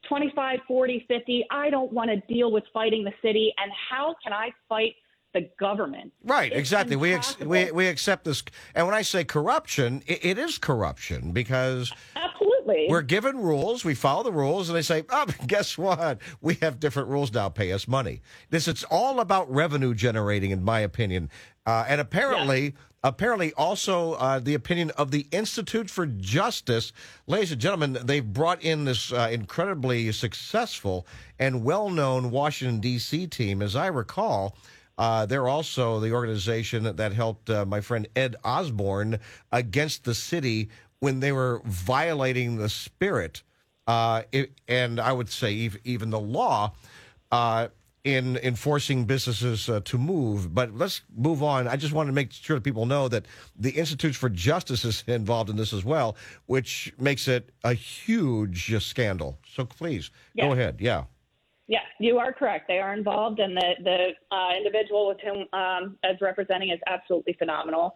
25, 0.08 0.60
40, 0.66 1.04
50. 1.08 1.46
I 1.50 1.70
don't 1.70 1.92
want 1.92 2.10
to 2.10 2.16
deal 2.32 2.52
with 2.52 2.64
fighting 2.72 3.04
the 3.04 3.12
city. 3.22 3.52
And 3.58 3.72
how 3.90 4.14
can 4.22 4.32
I 4.32 4.50
fight 4.68 4.94
the 5.34 5.50
government? 5.60 6.12
Right, 6.24 6.50
it's 6.50 6.58
exactly. 6.58 6.96
We, 6.96 7.12
ex- 7.12 7.38
we 7.38 7.70
we 7.70 7.88
accept 7.88 8.24
this. 8.24 8.42
And 8.74 8.86
when 8.86 8.94
I 8.94 9.02
say 9.02 9.24
corruption, 9.24 10.02
it, 10.06 10.24
it 10.24 10.38
is 10.38 10.56
corruption 10.56 11.32
because 11.32 11.92
absolutely 12.16 12.86
we're 12.88 13.02
given 13.02 13.38
rules, 13.38 13.84
we 13.84 13.94
follow 13.94 14.22
the 14.22 14.32
rules, 14.32 14.68
and 14.68 14.76
they 14.76 14.82
say, 14.82 15.04
"Oh, 15.10 15.26
guess 15.46 15.76
what? 15.76 16.18
We 16.40 16.54
have 16.62 16.80
different 16.80 17.08
rules 17.08 17.32
now. 17.32 17.48
Pay 17.48 17.72
us 17.72 17.86
money." 17.86 18.22
This 18.50 18.68
it's 18.68 18.84
all 18.84 19.20
about 19.20 19.52
revenue 19.52 19.94
generating, 19.94 20.50
in 20.50 20.62
my 20.62 20.80
opinion. 20.80 21.30
Uh, 21.66 21.84
and 21.88 22.00
apparently, 22.00 22.62
yeah. 22.62 22.70
apparently, 23.02 23.52
also 23.54 24.12
uh, 24.14 24.38
the 24.38 24.54
opinion 24.54 24.90
of 24.92 25.10
the 25.10 25.26
Institute 25.32 25.88
for 25.88 26.06
Justice, 26.06 26.92
ladies 27.26 27.52
and 27.52 27.60
gentlemen, 27.60 27.98
they've 28.04 28.32
brought 28.32 28.62
in 28.62 28.84
this 28.84 29.12
uh, 29.12 29.28
incredibly 29.32 30.12
successful 30.12 31.06
and 31.38 31.64
well-known 31.64 32.30
Washington 32.30 32.80
D.C. 32.80 33.26
team, 33.26 33.62
as 33.62 33.74
I 33.74 33.86
recall. 33.86 34.56
Uh, 34.96 35.26
they're 35.26 35.48
also 35.48 36.00
the 36.00 36.12
organization 36.12 36.84
that, 36.84 36.96
that 36.96 37.12
helped 37.12 37.50
uh, 37.50 37.64
my 37.66 37.80
friend 37.80 38.06
Ed 38.14 38.36
Osborne 38.44 39.18
against 39.50 40.04
the 40.04 40.14
city 40.14 40.68
when 41.00 41.20
they 41.20 41.32
were 41.32 41.60
violating 41.64 42.56
the 42.56 42.68
spirit, 42.68 43.42
uh, 43.86 44.22
it, 44.32 44.52
and 44.68 44.98
I 45.00 45.12
would 45.12 45.28
say 45.28 45.70
even 45.84 46.10
the 46.10 46.20
law 46.20 46.72
uh, 47.30 47.68
in 48.04 48.36
enforcing 48.38 49.04
businesses 49.04 49.68
uh, 49.68 49.80
to 49.84 49.98
move. 49.98 50.54
But 50.54 50.74
let's 50.74 51.02
move 51.14 51.42
on. 51.42 51.66
I 51.66 51.76
just 51.76 51.92
want 51.92 52.08
to 52.08 52.12
make 52.12 52.32
sure 52.32 52.56
that 52.56 52.62
people 52.62 52.86
know 52.86 53.08
that 53.08 53.26
the 53.58 53.70
Institutes 53.70 54.16
for 54.16 54.28
Justice 54.28 54.84
is 54.84 55.02
involved 55.06 55.50
in 55.50 55.56
this 55.56 55.72
as 55.72 55.84
well, 55.84 56.16
which 56.46 56.92
makes 56.98 57.28
it 57.28 57.50
a 57.64 57.74
huge 57.74 58.82
scandal. 58.82 59.38
So 59.54 59.64
please 59.64 60.10
go 60.38 60.52
ahead. 60.52 60.76
Yeah. 60.80 61.04
Yes, 61.66 61.84
you 61.98 62.18
are 62.18 62.32
correct. 62.32 62.68
They 62.68 62.78
are 62.78 62.92
involved, 62.92 63.40
and 63.40 63.56
the 63.56 63.74
the 63.82 64.36
uh, 64.36 64.56
individual 64.56 65.08
with 65.08 65.18
whom 65.20 65.46
um, 65.58 65.96
Ed's 66.04 66.20
representing 66.20 66.70
is 66.70 66.80
absolutely 66.86 67.34
phenomenal. 67.38 67.94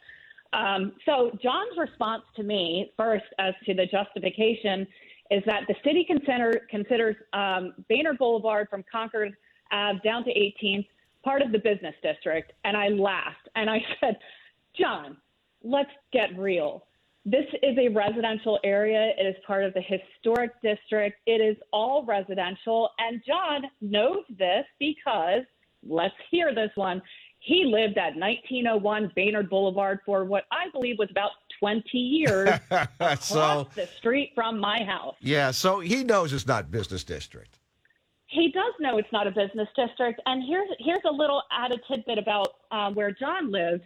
Um, 0.54 0.94
so 1.04 1.30
John's 1.42 1.76
response 1.76 2.22
to 2.36 2.42
me 2.42 2.92
first, 2.96 3.26
as 3.38 3.52
to 3.66 3.74
the 3.74 3.84
justification, 3.86 4.86
is 5.30 5.42
that 5.44 5.64
the 5.68 5.74
city 5.84 6.04
consider, 6.06 6.62
considers 6.70 7.16
um, 7.34 7.74
Baynard 7.90 8.16
Boulevard 8.18 8.68
from 8.70 8.82
Concord 8.90 9.34
Ave 9.70 10.00
down 10.02 10.24
to 10.24 10.30
18th 10.30 10.86
part 11.22 11.42
of 11.42 11.52
the 11.52 11.58
business 11.58 11.94
district, 12.02 12.52
and 12.64 12.76
I 12.76 12.88
laughed 12.88 13.48
and 13.54 13.68
I 13.68 13.78
said, 14.00 14.16
John, 14.78 15.16
let's 15.62 15.90
get 16.12 16.36
real. 16.38 16.86
This 17.24 17.44
is 17.62 17.76
a 17.78 17.88
residential 17.88 18.58
area. 18.64 19.12
It 19.18 19.26
is 19.26 19.36
part 19.46 19.64
of 19.64 19.74
the 19.74 19.82
historic 19.82 20.52
district. 20.62 21.18
It 21.26 21.40
is 21.40 21.56
all 21.72 22.04
residential. 22.04 22.90
And 22.98 23.20
John 23.26 23.62
knows 23.80 24.24
this 24.38 24.64
because, 24.78 25.42
let's 25.86 26.14
hear 26.30 26.54
this 26.54 26.70
one. 26.74 27.02
He 27.40 27.64
lived 27.64 27.98
at 27.98 28.16
1901 28.16 29.12
Baynard 29.16 29.48
Boulevard 29.48 30.00
for 30.04 30.24
what 30.24 30.44
I 30.50 30.70
believe 30.70 30.96
was 30.98 31.10
about 31.10 31.30
20 31.60 31.98
years 31.98 32.48
across 32.70 33.26
so, 33.26 33.68
the 33.74 33.88
street 33.98 34.32
from 34.34 34.58
my 34.58 34.82
house. 34.84 35.14
Yeah, 35.20 35.50
so 35.50 35.80
he 35.80 36.04
knows 36.04 36.32
it's 36.32 36.46
not 36.46 36.70
business 36.70 37.04
district. 37.04 37.58
He 38.26 38.50
does 38.52 38.74
know 38.80 38.98
it's 38.98 39.12
not 39.12 39.26
a 39.26 39.30
business 39.30 39.68
district. 39.74 40.20
And 40.26 40.42
here's, 40.46 40.68
here's 40.80 41.00
a 41.08 41.12
little 41.12 41.42
added 41.50 41.80
tidbit 41.88 42.18
about 42.18 42.48
uh, 42.70 42.90
where 42.90 43.10
John 43.12 43.50
lives 43.50 43.82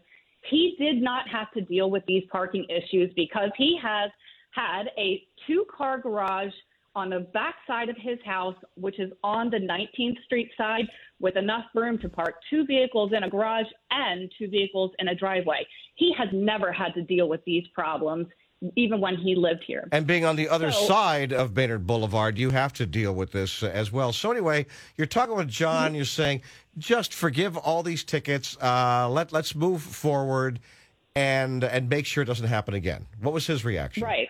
he 0.48 0.74
did 0.78 1.02
not 1.02 1.28
have 1.28 1.50
to 1.52 1.60
deal 1.60 1.90
with 1.90 2.04
these 2.06 2.24
parking 2.30 2.66
issues 2.68 3.12
because 3.14 3.50
he 3.56 3.78
has 3.82 4.10
had 4.50 4.84
a 4.98 5.22
two 5.46 5.64
car 5.74 5.98
garage 5.98 6.52
on 6.94 7.08
the 7.08 7.20
back 7.32 7.54
side 7.66 7.88
of 7.88 7.96
his 7.98 8.18
house, 8.24 8.56
which 8.74 9.00
is 9.00 9.10
on 9.24 9.48
the 9.48 9.56
19th 9.56 10.22
Street 10.24 10.50
side, 10.58 10.86
with 11.20 11.36
enough 11.36 11.64
room 11.74 11.98
to 11.98 12.08
park 12.08 12.34
two 12.50 12.66
vehicles 12.66 13.12
in 13.16 13.22
a 13.22 13.30
garage 13.30 13.66
and 13.90 14.30
two 14.38 14.48
vehicles 14.48 14.90
in 14.98 15.08
a 15.08 15.14
driveway. 15.14 15.66
He 15.94 16.12
has 16.18 16.28
never 16.32 16.70
had 16.70 16.92
to 16.94 17.02
deal 17.02 17.28
with 17.28 17.40
these 17.46 17.64
problems 17.74 18.26
even 18.76 19.00
when 19.00 19.16
he 19.16 19.34
lived 19.34 19.64
here. 19.66 19.88
And 19.92 20.06
being 20.06 20.24
on 20.24 20.36
the 20.36 20.48
other 20.48 20.70
so, 20.70 20.86
side 20.86 21.32
of 21.32 21.54
Baynard 21.54 21.86
Boulevard, 21.86 22.38
you 22.38 22.50
have 22.50 22.72
to 22.74 22.86
deal 22.86 23.14
with 23.14 23.32
this 23.32 23.62
as 23.62 23.92
well. 23.92 24.12
So 24.12 24.30
anyway, 24.30 24.66
you're 24.96 25.06
talking 25.06 25.36
with 25.36 25.48
John. 25.48 25.88
Mm-hmm. 25.88 25.96
You're 25.96 26.04
saying 26.04 26.42
just 26.78 27.12
forgive 27.14 27.56
all 27.56 27.82
these 27.82 28.04
tickets. 28.04 28.56
Uh, 28.60 29.08
let 29.10 29.32
let's 29.32 29.54
move 29.54 29.82
forward 29.82 30.60
and 31.14 31.64
and 31.64 31.88
make 31.88 32.06
sure 32.06 32.22
it 32.22 32.26
doesn't 32.26 32.48
happen 32.48 32.74
again. 32.74 33.06
What 33.20 33.34
was 33.34 33.46
his 33.46 33.64
reaction? 33.64 34.04
Right. 34.04 34.28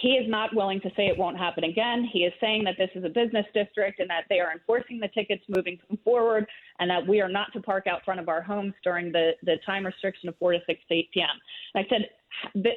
He 0.00 0.14
is 0.14 0.28
not 0.28 0.52
willing 0.52 0.80
to 0.80 0.90
say 0.96 1.06
it 1.06 1.16
won't 1.16 1.38
happen 1.38 1.62
again. 1.62 2.08
He 2.12 2.24
is 2.24 2.32
saying 2.40 2.64
that 2.64 2.74
this 2.76 2.90
is 2.96 3.04
a 3.04 3.08
business 3.08 3.46
district 3.54 4.00
and 4.00 4.10
that 4.10 4.24
they 4.28 4.40
are 4.40 4.50
enforcing 4.50 4.98
the 4.98 5.06
tickets 5.06 5.44
moving 5.48 5.78
forward 6.04 6.44
and 6.80 6.90
that 6.90 7.06
we 7.06 7.20
are 7.20 7.28
not 7.28 7.52
to 7.52 7.60
park 7.60 7.86
out 7.86 8.04
front 8.04 8.18
of 8.18 8.28
our 8.28 8.42
homes 8.42 8.74
during 8.82 9.12
the, 9.12 9.30
the 9.44 9.58
time 9.64 9.86
restriction 9.86 10.28
of 10.28 10.36
4 10.38 10.54
to 10.54 10.58
6 10.66 10.80
to 10.88 10.94
8 10.94 11.10
p.m. 11.14 11.28
And 11.74 11.86
I 11.86 11.88
said, 11.88 12.08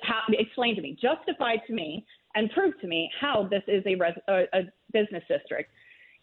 how, 0.03 0.21
explain 0.29 0.75
to 0.75 0.81
me, 0.81 0.97
justify 1.01 1.55
to 1.67 1.73
me, 1.73 2.05
and 2.35 2.51
prove 2.51 2.79
to 2.81 2.87
me 2.87 3.09
how 3.19 3.47
this 3.49 3.63
is 3.67 3.83
a, 3.85 3.95
res, 3.95 4.13
a, 4.27 4.43
a 4.53 4.61
business 4.91 5.23
district. 5.29 5.71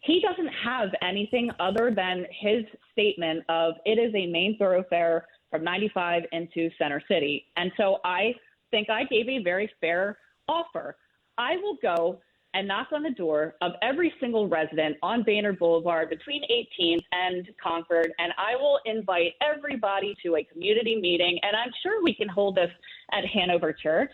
He 0.01 0.21
doesn't 0.21 0.51
have 0.63 0.89
anything 1.01 1.49
other 1.59 1.91
than 1.95 2.25
his 2.41 2.65
statement 2.91 3.43
of 3.49 3.75
it 3.85 3.97
is 3.97 4.13
a 4.15 4.27
main 4.27 4.57
thoroughfare 4.57 5.25
from 5.49 5.63
95 5.63 6.23
into 6.31 6.69
Center 6.77 7.01
City. 7.07 7.45
And 7.55 7.71
so 7.77 7.99
I 8.03 8.33
think 8.71 8.89
I 8.89 9.05
gave 9.05 9.29
a 9.29 9.43
very 9.43 9.69
fair 9.79 10.17
offer. 10.49 10.97
I 11.37 11.55
will 11.57 11.77
go 11.81 12.19
and 12.53 12.67
knock 12.67 12.87
on 12.91 13.03
the 13.03 13.11
door 13.11 13.55
of 13.61 13.71
every 13.81 14.13
single 14.19 14.47
resident 14.47 14.97
on 15.01 15.23
Baynard 15.23 15.57
Boulevard 15.59 16.09
between 16.09 16.43
18th 16.43 17.03
and 17.11 17.47
Concord, 17.61 18.11
and 18.19 18.31
I 18.37 18.55
will 18.55 18.79
invite 18.85 19.33
everybody 19.41 20.15
to 20.23 20.35
a 20.35 20.43
community 20.43 20.99
meeting. 20.99 21.39
And 21.41 21.55
I'm 21.55 21.71
sure 21.81 22.03
we 22.03 22.13
can 22.13 22.29
hold 22.29 22.55
this 22.55 22.69
at 23.11 23.25
Hanover 23.25 23.73
Church. 23.73 24.11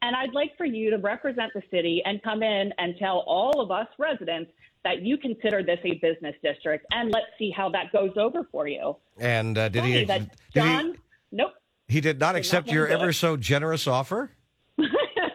And 0.00 0.16
I'd 0.16 0.34
like 0.34 0.56
for 0.56 0.64
you 0.64 0.90
to 0.90 0.98
represent 0.98 1.52
the 1.54 1.62
city 1.70 2.02
and 2.04 2.22
come 2.22 2.42
in 2.42 2.72
and 2.78 2.94
tell 2.98 3.24
all 3.26 3.60
of 3.60 3.70
us 3.70 3.86
residents 3.98 4.50
that 4.84 5.02
you 5.02 5.16
consider 5.16 5.62
this 5.62 5.78
a 5.84 5.94
business 5.94 6.34
district, 6.42 6.86
and 6.90 7.12
let's 7.12 7.26
see 7.38 7.52
how 7.56 7.68
that 7.70 7.92
goes 7.92 8.10
over 8.16 8.46
for 8.50 8.66
you. 8.66 8.96
And 9.18 9.56
uh, 9.56 9.68
did 9.68 9.82
Funny 9.82 9.92
he? 9.92 10.04
did 10.04 10.30
John, 10.54 10.86
he? 10.86 10.98
nope. 11.30 11.52
He 11.86 12.00
did 12.00 12.18
not 12.18 12.28
not 12.28 12.36
accept 12.36 12.66
wanna 12.66 12.78
your 12.78 12.88
ever 12.88 13.12
so 13.12 13.36
generous 13.36 13.86
offer. 13.86 14.30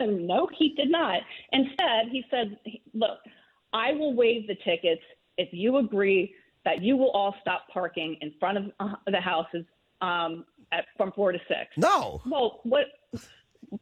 No, 0.06 0.48
he 0.58 0.74
did 0.76 0.90
not. 0.90 1.22
Instead, 1.52 2.08
he 2.12 2.24
said, 2.30 2.58
"Look, 2.94 3.20
I 3.74 3.94
will 3.94 4.14
waive 4.14 4.48
the 4.48 4.56
tickets 4.56 5.02
if 5.38 5.50
you 5.52 5.78
agree 5.78 6.34
that 6.66 6.82
you 6.82 6.98
will 6.98 7.12
all 7.12 7.34
stop 7.42 7.68
parking 7.72 8.18
in 8.22 8.34
front 8.40 8.58
of 8.58 8.66
uh, 8.80 8.96
the 9.08 9.22
houses 9.22 9.66
um, 10.02 10.46
at, 10.72 10.86
from 10.98 11.12
four 11.14 11.32
to 11.32 11.40
six. 11.48 11.70
No. 11.78 12.22
Well, 12.30 12.60
what? 12.64 12.86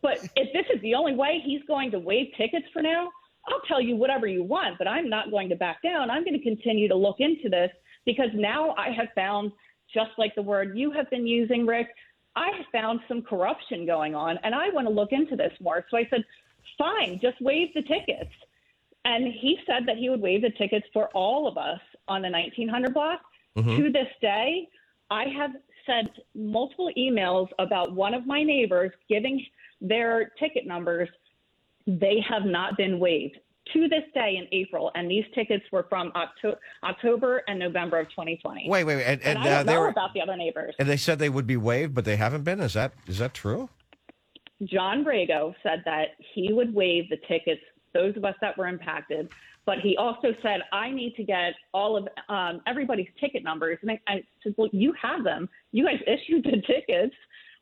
But 0.01 0.19
if 0.35 0.53
this 0.53 0.65
is 0.73 0.81
the 0.81 0.95
only 0.95 1.13
way 1.13 1.41
he's 1.43 1.61
going 1.67 1.91
to 1.91 1.99
waive 1.99 2.27
tickets 2.37 2.65
for 2.73 2.81
now, 2.81 3.09
I'll 3.47 3.61
tell 3.67 3.81
you 3.81 3.95
whatever 3.95 4.27
you 4.27 4.43
want. 4.43 4.77
But 4.77 4.87
I'm 4.87 5.09
not 5.09 5.31
going 5.31 5.49
to 5.49 5.55
back 5.55 5.81
down. 5.83 6.09
I'm 6.09 6.23
going 6.23 6.37
to 6.37 6.43
continue 6.43 6.87
to 6.87 6.95
look 6.95 7.17
into 7.19 7.49
this 7.49 7.71
because 8.05 8.29
now 8.33 8.73
I 8.77 8.91
have 8.91 9.07
found, 9.15 9.51
just 9.93 10.11
like 10.17 10.33
the 10.35 10.41
word 10.41 10.77
you 10.77 10.91
have 10.91 11.09
been 11.09 11.27
using, 11.27 11.65
Rick, 11.65 11.87
I 12.35 12.51
have 12.57 12.65
found 12.71 12.99
some 13.07 13.21
corruption 13.21 13.85
going 13.85 14.15
on, 14.15 14.37
and 14.43 14.53
I 14.53 14.69
want 14.69 14.87
to 14.87 14.93
look 14.93 15.11
into 15.11 15.35
this 15.35 15.53
more. 15.61 15.85
So 15.89 15.97
I 15.97 16.07
said, 16.09 16.23
fine, 16.77 17.19
just 17.21 17.41
waive 17.41 17.73
the 17.73 17.81
tickets. 17.81 18.31
And 19.05 19.25
he 19.25 19.59
said 19.67 19.85
that 19.85 19.97
he 19.97 20.09
would 20.09 20.21
waive 20.21 20.41
the 20.41 20.49
tickets 20.51 20.85
for 20.91 21.07
all 21.09 21.47
of 21.47 21.57
us 21.57 21.79
on 22.07 22.21
the 22.21 22.29
1900 22.29 22.93
block. 22.93 23.21
Mm-hmm. 23.55 23.77
To 23.77 23.91
this 23.91 24.07
day, 24.21 24.67
I 25.09 25.25
have 25.37 25.51
sent 25.85 26.09
multiple 26.33 26.91
emails 26.97 27.47
about 27.59 27.93
one 27.93 28.13
of 28.13 28.25
my 28.25 28.43
neighbors 28.43 28.91
giving 29.07 29.45
their 29.79 30.31
ticket 30.39 30.65
numbers. 30.65 31.07
They 31.87 32.23
have 32.27 32.45
not 32.45 32.75
been 32.77 32.99
waived 32.99 33.37
to 33.73 33.87
this 33.87 34.03
day 34.13 34.37
in 34.37 34.47
April, 34.51 34.91
and 34.95 35.09
these 35.09 35.25
tickets 35.33 35.63
were 35.71 35.85
from 35.89 36.11
Octo- 36.15 36.57
October 36.83 37.43
and 37.47 37.57
November 37.59 37.99
of 37.99 38.09
2020. 38.09 38.67
Wait, 38.69 38.83
wait, 38.83 38.95
wait. 38.95 39.03
And, 39.03 39.21
and 39.23 39.37
and 39.37 39.39
I 39.39 39.41
uh, 39.41 39.55
don't 39.57 39.65
they 39.65 39.73
know 39.73 39.79
were, 39.81 39.87
about 39.87 40.13
the 40.13 40.21
other 40.21 40.35
neighbors. 40.35 40.75
and 40.79 40.87
they 40.87 40.97
said 40.97 41.19
they 41.19 41.29
would 41.29 41.47
be 41.47 41.57
waived, 41.57 41.93
but 41.93 42.05
they 42.05 42.15
haven't 42.15 42.43
been. 42.43 42.59
Is 42.59 42.73
that 42.73 42.93
is 43.07 43.17
that 43.19 43.33
true? 43.33 43.69
John 44.63 45.03
Brago 45.03 45.53
said 45.63 45.81
that 45.85 46.09
he 46.33 46.53
would 46.53 46.73
waive 46.73 47.09
the 47.09 47.17
tickets, 47.27 47.61
those 47.93 48.15
of 48.15 48.23
us 48.23 48.35
that 48.41 48.57
were 48.57 48.67
impacted. 48.67 49.29
But 49.65 49.79
he 49.79 49.97
also 49.97 50.29
said, 50.43 50.61
I 50.71 50.91
need 50.91 51.15
to 51.15 51.23
get 51.23 51.53
all 51.73 51.97
of 51.97 52.07
um, 52.29 52.61
everybody's 52.67 53.07
ticket 53.19 53.43
numbers. 53.43 53.79
And 53.81 53.91
I, 53.91 53.99
I 54.07 54.23
said, 54.43 54.53
Well, 54.57 54.69
you 54.71 54.93
have 55.01 55.23
them. 55.23 55.49
You 55.71 55.85
guys 55.85 55.99
issued 56.07 56.43
the 56.43 56.61
tickets. 56.61 57.15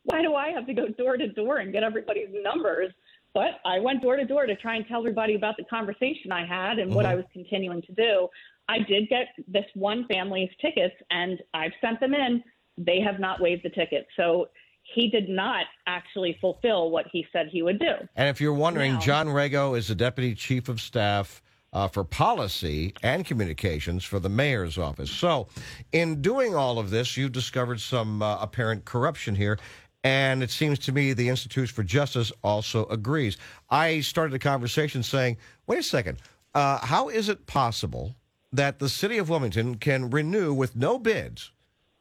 Why 0.04 0.20
do 0.20 0.34
I 0.34 0.50
have 0.50 0.66
to 0.66 0.74
go 0.74 0.88
door 0.88 1.16
to 1.16 1.28
door 1.28 1.58
and 1.58 1.72
get 1.72 1.82
everybody's 1.82 2.28
numbers? 2.42 2.92
But 3.34 3.60
I 3.64 3.80
went 3.80 4.00
door 4.00 4.16
to 4.16 4.24
door 4.24 4.46
to 4.46 4.54
try 4.54 4.76
and 4.76 4.86
tell 4.86 5.00
everybody 5.00 5.34
about 5.34 5.56
the 5.56 5.64
conversation 5.64 6.30
I 6.30 6.46
had 6.46 6.78
and 6.78 6.94
what 6.94 7.04
I 7.04 7.16
was 7.16 7.24
continuing 7.32 7.82
to 7.82 7.92
do. 7.92 8.28
I 8.68 8.78
did 8.78 9.08
get 9.08 9.26
this 9.48 9.64
one 9.74 10.06
family's 10.06 10.50
tickets, 10.62 10.94
and 11.10 11.38
I've 11.52 11.72
sent 11.80 12.00
them 12.00 12.14
in. 12.14 12.42
They 12.78 13.00
have 13.00 13.18
not 13.18 13.40
waived 13.40 13.64
the 13.64 13.70
tickets. 13.70 14.06
So 14.16 14.48
he 14.94 15.08
did 15.08 15.28
not 15.28 15.66
actually 15.86 16.38
fulfill 16.40 16.90
what 16.90 17.06
he 17.12 17.26
said 17.32 17.48
he 17.50 17.62
would 17.62 17.78
do. 17.78 17.92
And 18.14 18.28
if 18.28 18.40
you're 18.40 18.54
wondering, 18.54 18.94
No. 18.94 19.00
John 19.00 19.26
Rago 19.26 19.76
is 19.76 19.88
the 19.88 19.94
deputy 19.94 20.34
chief 20.34 20.68
of 20.68 20.80
staff 20.80 21.42
uh, 21.72 21.88
for 21.88 22.04
policy 22.04 22.94
and 23.02 23.26
communications 23.26 24.04
for 24.04 24.20
the 24.20 24.28
mayor's 24.28 24.78
office. 24.78 25.10
So, 25.10 25.48
in 25.92 26.22
doing 26.22 26.54
all 26.54 26.78
of 26.78 26.90
this, 26.90 27.16
you've 27.16 27.32
discovered 27.32 27.80
some 27.80 28.22
uh, 28.22 28.38
apparent 28.40 28.84
corruption 28.84 29.34
here. 29.34 29.58
And 30.04 30.42
it 30.42 30.50
seems 30.50 30.78
to 30.80 30.92
me 30.92 31.12
the 31.12 31.28
Institute 31.28 31.70
for 31.70 31.82
Justice 31.82 32.30
also 32.42 32.86
agrees. 32.86 33.36
I 33.70 34.00
started 34.00 34.34
a 34.34 34.38
conversation 34.38 35.02
saying, 35.02 35.38
wait 35.66 35.80
a 35.80 35.82
second, 35.82 36.18
uh, 36.54 36.84
how 36.84 37.08
is 37.08 37.28
it 37.28 37.46
possible 37.46 38.14
that 38.52 38.78
the 38.78 38.88
city 38.88 39.18
of 39.18 39.28
Wilmington 39.28 39.76
can 39.76 40.10
renew 40.10 40.52
with 40.52 40.76
no 40.76 40.98
bids 40.98 41.50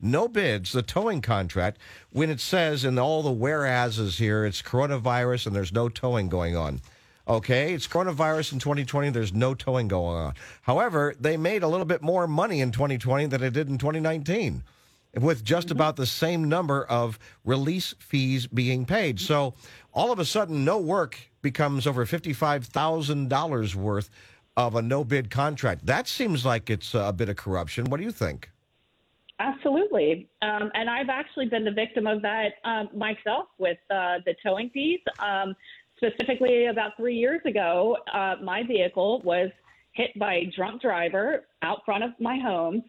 no 0.04 0.28
bids, 0.28 0.74
the 0.74 0.82
towing 0.82 1.22
contract, 1.22 1.80
when 2.12 2.30
it 2.30 2.42
says 2.42 2.84
in 2.84 3.00
all 3.00 3.24
the 3.24 3.32
whereases 3.32 4.18
here, 4.18 4.46
it's 4.46 4.62
coronavirus 4.62 5.48
and 5.48 5.56
there's 5.56 5.72
no 5.72 5.88
towing 5.88 6.28
going 6.28 6.58
on. 6.58 6.82
Okay, 7.26 7.74
it's 7.74 7.88
coronavirus 7.88 8.52
in 8.52 8.60
2020, 8.60 9.10
there's 9.12 9.34
no 9.34 9.54
towing 9.54 9.88
going 9.88 10.18
on. 10.18 10.34
However, 10.63 11.16
they 11.18 11.38
made 11.38 11.63
a 11.63 11.70
little 11.70 11.86
bit 11.86 12.02
more 12.02 12.28
money 12.28 12.60
in 12.60 12.72
2020 12.72 13.28
than 13.28 13.39
they 13.39 13.50
did 13.50 13.70
in 13.70 13.78
2019 13.78 14.63
with 15.19 15.43
just 15.43 15.71
about 15.71 15.95
the 15.95 16.06
same 16.06 16.49
number 16.49 16.84
of 16.86 17.19
release 17.45 17.93
fees 17.99 18.47
being 18.47 18.86
paid. 18.86 19.19
So 19.19 19.54
all 19.93 20.12
of 20.12 20.19
a 20.19 20.26
sudden, 20.26 20.65
no 20.65 20.80
work 20.80 21.19
becomes 21.41 21.86
over 21.86 22.06
$55,000 22.06 23.76
worth 23.76 24.10
of 24.56 24.76
a 24.76 24.82
no 24.82 25.04
bid 25.04 25.30
contract. 25.30 25.86
That 25.86 26.08
seems 26.08 26.45
like 26.45 26.69
it's 26.69 26.93
a 26.93 27.13
bit 27.13 27.30
of 27.30 27.36
corruption. 27.36 27.86
What 27.86 27.97
do 27.97 28.04
you 28.04 28.12
think? 28.12 28.49
Absolutely. 29.39 30.30
Um, 30.41 30.71
and 30.73 30.89
I've 30.89 31.10
actually 31.10 31.47
been 31.47 31.65
the 31.65 31.71
victim 31.71 32.08
of 32.08 32.21
that 32.21 32.54
um, 32.63 32.89
myself 32.95 33.47
with 33.58 33.78
uh, 33.89 34.19
the 34.26 34.36
towing 34.43 34.69
fees. 34.69 34.99
Um, 35.19 35.56
specifically, 35.97 36.67
about 36.67 36.91
three 36.97 37.15
years 37.15 37.41
ago, 37.45 37.97
uh, 38.13 38.36
my 38.41 38.63
vehicle 38.63 39.21
was 39.23 39.49
hit 39.93 40.17
by 40.17 40.36
a 40.36 40.52
drunk 40.56 40.82
driver 40.82 41.45
out 41.62 41.84
front 41.86 42.04
of 42.04 42.12
my 42.19 42.38
home. 42.39 42.84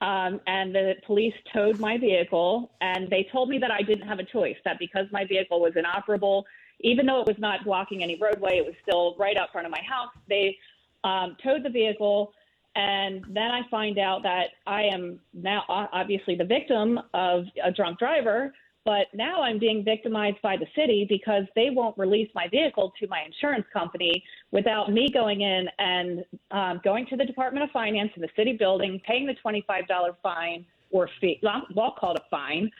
Um, 0.00 0.40
and 0.46 0.74
the 0.74 0.94
police 1.06 1.34
towed 1.52 1.78
my 1.78 1.98
vehicle, 1.98 2.70
and 2.80 3.08
they 3.10 3.28
told 3.30 3.50
me 3.50 3.58
that 3.58 3.70
I 3.70 3.82
didn't 3.82 4.08
have 4.08 4.18
a 4.18 4.24
choice, 4.24 4.56
that 4.64 4.78
because 4.78 5.06
my 5.12 5.26
vehicle 5.26 5.60
was 5.60 5.72
inoperable, 5.76 6.46
even 6.80 7.04
though 7.04 7.20
it 7.20 7.26
was 7.26 7.36
not 7.38 7.64
blocking 7.64 8.02
any 8.02 8.16
roadway, 8.16 8.56
it 8.56 8.64
was 8.64 8.74
still 8.82 9.14
right 9.18 9.36
out 9.36 9.52
front 9.52 9.66
of 9.66 9.70
my 9.70 9.82
house. 9.82 10.10
They 10.26 10.56
um, 11.04 11.36
towed 11.42 11.64
the 11.64 11.70
vehicle, 11.70 12.32
and 12.76 13.24
then 13.28 13.50
I 13.50 13.60
find 13.70 13.98
out 13.98 14.22
that 14.22 14.48
I 14.66 14.84
am 14.84 15.20
now 15.34 15.64
obviously 15.68 16.34
the 16.34 16.44
victim 16.44 16.98
of 17.12 17.44
a 17.62 17.70
drunk 17.70 17.98
driver, 17.98 18.54
but 18.86 19.08
now 19.12 19.42
I'm 19.42 19.58
being 19.58 19.84
victimized 19.84 20.40
by 20.42 20.56
the 20.56 20.66
city 20.74 21.04
because 21.08 21.44
they 21.54 21.68
won't 21.70 21.98
release 21.98 22.30
my 22.34 22.48
vehicle 22.48 22.92
to 23.00 23.06
my 23.08 23.22
insurance 23.26 23.66
company 23.72 24.24
without 24.52 24.92
me 24.92 25.08
going 25.12 25.42
in 25.42 25.68
and 25.78 26.24
um, 26.50 26.80
going 26.84 27.06
to 27.06 27.16
the 27.16 27.24
Department 27.24 27.64
of 27.64 27.70
Finance 27.70 28.10
in 28.16 28.22
the 28.22 28.28
city 28.36 28.52
building, 28.52 29.00
paying 29.06 29.26
the 29.26 29.34
$25 29.44 30.16
fine 30.22 30.66
or 30.90 31.08
fee. 31.20 31.38
Well, 31.42 31.66
I'll 31.78 31.92
call 31.92 32.14
it 32.14 32.20
a 32.20 32.28
fine. 32.30 32.70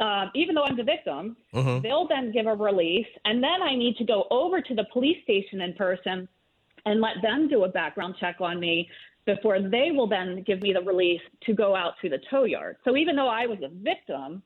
Um, 0.00 0.30
even 0.34 0.54
though 0.54 0.64
I'm 0.64 0.78
the 0.78 0.82
victim, 0.82 1.36
they'll 1.82 2.08
then 2.08 2.32
give 2.32 2.46
a 2.46 2.54
release, 2.54 3.06
and 3.26 3.42
then 3.42 3.62
I 3.62 3.76
need 3.76 3.96
to 3.98 4.04
go 4.04 4.26
over 4.30 4.62
to 4.62 4.74
the 4.74 4.86
police 4.92 5.22
station 5.24 5.60
in 5.60 5.74
person 5.74 6.26
and 6.86 7.02
let 7.02 7.20
them 7.22 7.48
do 7.48 7.64
a 7.64 7.68
background 7.68 8.14
check 8.18 8.36
on 8.40 8.58
me 8.58 8.88
before 9.26 9.60
they 9.60 9.90
will 9.90 10.06
then 10.06 10.42
give 10.46 10.62
me 10.62 10.72
the 10.72 10.80
release 10.80 11.20
to 11.44 11.52
go 11.52 11.76
out 11.76 11.94
to 12.00 12.08
the 12.08 12.18
tow 12.30 12.44
yard. 12.44 12.76
So 12.84 12.96
even 12.96 13.14
though 13.14 13.28
I 13.28 13.46
was 13.46 13.58
a 13.62 13.68
victim, 13.68 14.42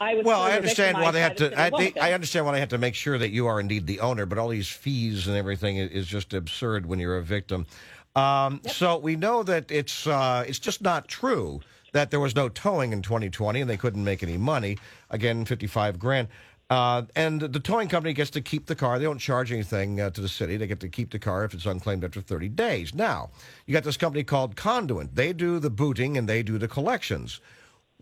I 0.00 0.14
was 0.14 0.24
Well, 0.24 0.40
I 0.40 0.52
understand 0.52 0.98
why 0.98 1.10
they 1.10 1.20
have 1.20 1.36
to. 1.36 1.46
I, 1.46 1.48
the 1.48 1.52
city 1.52 1.74
of 1.74 1.80
think, 1.80 1.98
I 1.98 2.12
understand 2.12 2.46
why 2.46 2.52
they 2.52 2.60
have 2.60 2.68
to 2.70 2.78
make 2.78 2.94
sure 2.94 3.18
that 3.18 3.30
you 3.30 3.46
are 3.46 3.60
indeed 3.60 3.86
the 3.86 4.00
owner. 4.00 4.26
But 4.26 4.38
all 4.38 4.48
these 4.48 4.68
fees 4.68 5.26
and 5.26 5.36
everything 5.36 5.76
is 5.76 6.06
just 6.06 6.34
absurd 6.34 6.86
when 6.86 6.98
you're 6.98 7.18
a 7.18 7.22
victim. 7.22 7.66
Um, 8.14 8.60
So 8.66 8.98
we 8.98 9.16
know 9.16 9.42
that 9.42 9.70
it's 9.70 10.06
uh, 10.06 10.44
it's 10.46 10.58
just 10.58 10.82
not 10.82 11.08
true 11.08 11.60
that 11.92 12.10
there 12.10 12.20
was 12.20 12.34
no 12.34 12.48
towing 12.48 12.92
in 12.92 13.02
2020 13.02 13.60
and 13.60 13.70
they 13.70 13.76
couldn't 13.76 14.02
make 14.02 14.22
any 14.22 14.36
money. 14.36 14.78
Again, 15.10 15.44
55 15.44 15.98
grand. 15.98 16.28
Uh, 16.70 17.02
and 17.14 17.42
the 17.42 17.60
towing 17.60 17.86
company 17.86 18.14
gets 18.14 18.30
to 18.30 18.40
keep 18.40 18.64
the 18.64 18.74
car. 18.74 18.98
They 18.98 19.04
don't 19.04 19.18
charge 19.18 19.52
anything 19.52 20.00
uh, 20.00 20.08
to 20.08 20.22
the 20.22 20.28
city. 20.28 20.56
They 20.56 20.66
get 20.66 20.80
to 20.80 20.88
keep 20.88 21.10
the 21.10 21.18
car 21.18 21.44
if 21.44 21.52
it's 21.52 21.66
unclaimed 21.66 22.02
after 22.02 22.22
30 22.22 22.48
days. 22.48 22.94
Now, 22.94 23.28
you 23.66 23.74
got 23.74 23.84
this 23.84 23.98
company 23.98 24.24
called 24.24 24.56
Conduit. 24.56 25.14
They 25.14 25.34
do 25.34 25.58
the 25.58 25.68
booting 25.68 26.16
and 26.16 26.26
they 26.26 26.42
do 26.42 26.56
the 26.56 26.68
collections. 26.68 27.40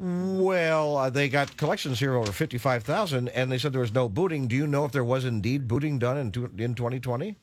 Well, 0.00 0.96
uh, 0.96 1.10
they 1.10 1.28
got 1.28 1.54
collections 1.58 2.00
here 2.00 2.14
over 2.14 2.32
55,000 2.32 3.28
and 3.28 3.52
they 3.52 3.58
said 3.58 3.74
there 3.74 3.82
was 3.82 3.92
no 3.92 4.08
booting. 4.08 4.48
Do 4.48 4.56
you 4.56 4.66
know 4.66 4.86
if 4.86 4.92
there 4.92 5.04
was 5.04 5.26
indeed 5.26 5.68
booting 5.68 5.98
done 5.98 6.16
in, 6.16 6.32
two, 6.32 6.50
in 6.56 6.74
2020? 6.74 7.36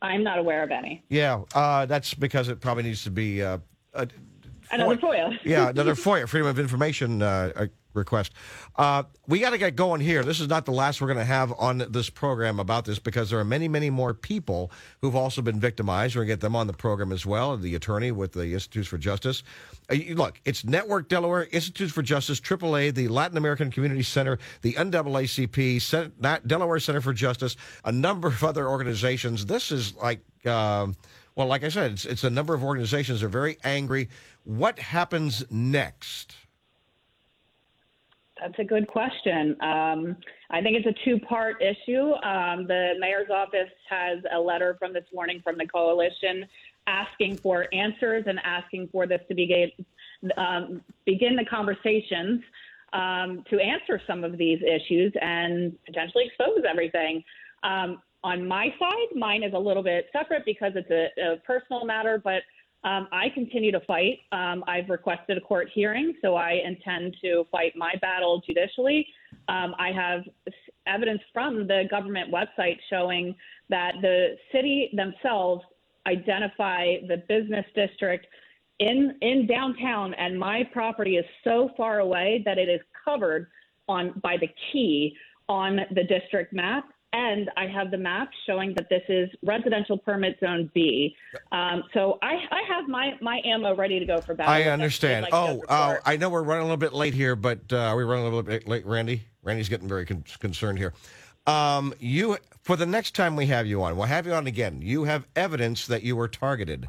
I'm 0.00 0.22
not 0.22 0.38
aware 0.38 0.62
of 0.62 0.70
any. 0.70 1.02
Yeah, 1.08 1.42
uh, 1.56 1.84
that's 1.86 2.14
because 2.14 2.48
it 2.48 2.60
probably 2.60 2.84
needs 2.84 3.02
to 3.02 3.10
be 3.10 3.42
uh, 3.42 3.58
a, 3.92 4.06
Another 4.70 4.96
FOIA. 4.96 5.36
Yeah, 5.42 5.70
another 5.70 5.94
FOIA, 5.96 6.28
Freedom 6.28 6.48
of 6.48 6.60
Information 6.60 7.22
uh, 7.22 7.50
uh, 7.56 7.66
request. 7.98 8.32
Uh, 8.76 9.02
we 9.26 9.40
got 9.40 9.50
to 9.50 9.58
get 9.58 9.76
going 9.76 10.00
here. 10.00 10.22
This 10.24 10.40
is 10.40 10.48
not 10.48 10.64
the 10.64 10.72
last 10.72 11.00
we're 11.00 11.08
going 11.08 11.18
to 11.18 11.24
have 11.24 11.52
on 11.58 11.84
this 11.90 12.08
program 12.08 12.58
about 12.58 12.84
this 12.84 12.98
because 12.98 13.30
there 13.30 13.38
are 13.38 13.44
many, 13.44 13.68
many 13.68 13.90
more 13.90 14.14
people 14.14 14.70
who've 15.00 15.16
also 15.16 15.42
been 15.42 15.60
victimized. 15.60 16.16
We're 16.16 16.20
going 16.22 16.28
to 16.28 16.32
get 16.32 16.40
them 16.40 16.56
on 16.56 16.66
the 16.66 16.72
program 16.72 17.12
as 17.12 17.26
well. 17.26 17.56
The 17.56 17.74
attorney 17.74 18.12
with 18.12 18.32
the 18.32 18.52
Institutes 18.54 18.88
for 18.88 18.98
Justice. 18.98 19.42
Uh, 19.90 19.96
look, 20.14 20.40
it's 20.44 20.64
Network 20.64 21.08
Delaware, 21.08 21.48
Institutes 21.52 21.92
for 21.92 22.02
Justice, 22.02 22.40
AAA, 22.40 22.94
the 22.94 23.08
Latin 23.08 23.36
American 23.36 23.70
Community 23.70 24.02
Center, 24.02 24.38
the 24.62 24.74
NAACP, 24.74 25.80
Senate, 25.80 26.46
Delaware 26.46 26.78
Center 26.78 27.00
for 27.00 27.12
Justice, 27.12 27.56
a 27.84 27.92
number 27.92 28.28
of 28.28 28.42
other 28.44 28.68
organizations. 28.68 29.46
This 29.46 29.70
is 29.72 29.94
like. 29.96 30.20
Uh, 30.44 30.88
well, 31.38 31.46
like 31.46 31.62
I 31.62 31.68
said, 31.68 31.92
it's, 31.92 32.04
it's 32.04 32.24
a 32.24 32.30
number 32.30 32.52
of 32.52 32.64
organizations 32.64 33.22
are 33.22 33.28
very 33.28 33.58
angry. 33.62 34.08
What 34.42 34.80
happens 34.80 35.44
next? 35.52 36.34
That's 38.40 38.58
a 38.58 38.64
good 38.64 38.86
question. 38.86 39.56
Um, 39.60 40.16
I 40.50 40.60
think 40.62 40.76
it's 40.76 40.86
a 40.86 41.04
two 41.04 41.18
part 41.20 41.56
issue. 41.62 42.12
Um, 42.24 42.66
the 42.66 42.92
mayor's 42.98 43.30
office 43.30 43.70
has 43.88 44.18
a 44.32 44.38
letter 44.38 44.76
from 44.78 44.92
this 44.92 45.04
morning 45.12 45.40
from 45.42 45.58
the 45.58 45.66
coalition 45.66 46.46
asking 46.86 47.40
for 47.42 47.66
answers 47.72 48.24
and 48.26 48.38
asking 48.44 48.88
for 48.90 49.06
this 49.06 49.20
to 49.28 49.34
begin, 49.34 49.70
um, 50.36 50.80
begin 51.04 51.36
the 51.36 51.44
conversations 51.44 52.40
um, 52.92 53.44
to 53.50 53.60
answer 53.60 54.00
some 54.06 54.24
of 54.24 54.38
these 54.38 54.60
issues 54.62 55.12
and 55.20 55.76
potentially 55.84 56.24
expose 56.26 56.62
everything. 56.68 57.22
Um, 57.62 58.00
on 58.24 58.46
my 58.46 58.68
side, 58.78 59.14
mine 59.14 59.42
is 59.42 59.52
a 59.54 59.58
little 59.58 59.82
bit 59.82 60.06
separate 60.12 60.44
because 60.44 60.72
it's 60.74 60.90
a, 60.90 61.34
a 61.34 61.36
personal 61.38 61.84
matter, 61.84 62.20
but 62.22 62.42
um, 62.84 63.08
I 63.10 63.28
continue 63.34 63.72
to 63.72 63.80
fight. 63.80 64.20
Um, 64.30 64.62
I've 64.68 64.88
requested 64.88 65.36
a 65.36 65.40
court 65.40 65.68
hearing, 65.74 66.14
so 66.22 66.36
I 66.36 66.60
intend 66.64 67.16
to 67.22 67.44
fight 67.50 67.72
my 67.76 67.94
battle 68.00 68.40
judicially. 68.46 69.06
Um, 69.48 69.74
I 69.78 69.90
have 69.92 70.22
evidence 70.86 71.20
from 71.32 71.66
the 71.66 71.84
government 71.90 72.32
website 72.32 72.78
showing 72.88 73.34
that 73.68 73.94
the 74.00 74.36
city 74.52 74.90
themselves 74.94 75.62
identify 76.06 76.96
the 77.08 77.22
business 77.28 77.66
district 77.74 78.26
in 78.78 79.16
in 79.22 79.46
downtown, 79.48 80.14
and 80.14 80.38
my 80.38 80.62
property 80.72 81.16
is 81.16 81.24
so 81.42 81.70
far 81.76 81.98
away 81.98 82.42
that 82.44 82.58
it 82.58 82.68
is 82.68 82.80
covered 83.04 83.48
on 83.88 84.12
by 84.22 84.36
the 84.36 84.48
key 84.70 85.16
on 85.48 85.80
the 85.94 86.04
district 86.04 86.52
map 86.52 86.84
and 87.12 87.50
I 87.56 87.66
have 87.66 87.90
the 87.90 87.96
map 87.96 88.30
showing 88.46 88.74
that 88.76 88.88
this 88.90 89.02
is 89.08 89.30
residential 89.42 89.96
permit 89.96 90.38
zone 90.40 90.70
B. 90.74 91.16
Um, 91.52 91.84
so 91.94 92.18
I, 92.22 92.34
I, 92.50 92.62
have 92.68 92.88
my, 92.88 93.12
my 93.22 93.40
ammo 93.44 93.74
ready 93.74 93.98
to 93.98 94.04
go 94.04 94.20
for 94.20 94.34
battle. 94.34 94.52
I 94.52 94.64
understand. 94.64 95.24
Like 95.24 95.34
oh, 95.34 95.62
uh, 95.68 95.96
I 96.04 96.16
know 96.16 96.28
we're 96.28 96.42
running 96.42 96.62
a 96.62 96.64
little 96.64 96.76
bit 96.76 96.92
late 96.92 97.14
here, 97.14 97.34
but 97.34 97.60
uh, 97.72 97.78
are 97.78 97.96
we 97.96 98.04
running 98.04 98.26
a 98.26 98.28
little 98.28 98.42
bit 98.42 98.68
late, 98.68 98.84
Randy? 98.84 99.22
Randy's 99.42 99.68
getting 99.68 99.88
very 99.88 100.04
con- 100.04 100.24
concerned 100.38 100.78
here. 100.78 100.92
Um, 101.46 101.94
you 101.98 102.36
for 102.62 102.76
the 102.76 102.84
next 102.84 103.14
time 103.14 103.34
we 103.34 103.46
have 103.46 103.66
you 103.66 103.82
on, 103.82 103.96
we'll 103.96 104.06
have 104.06 104.26
you 104.26 104.34
on 104.34 104.46
again. 104.46 104.82
You 104.82 105.04
have 105.04 105.26
evidence 105.34 105.86
that 105.86 106.02
you 106.02 106.14
were 106.14 106.28
targeted, 106.28 106.86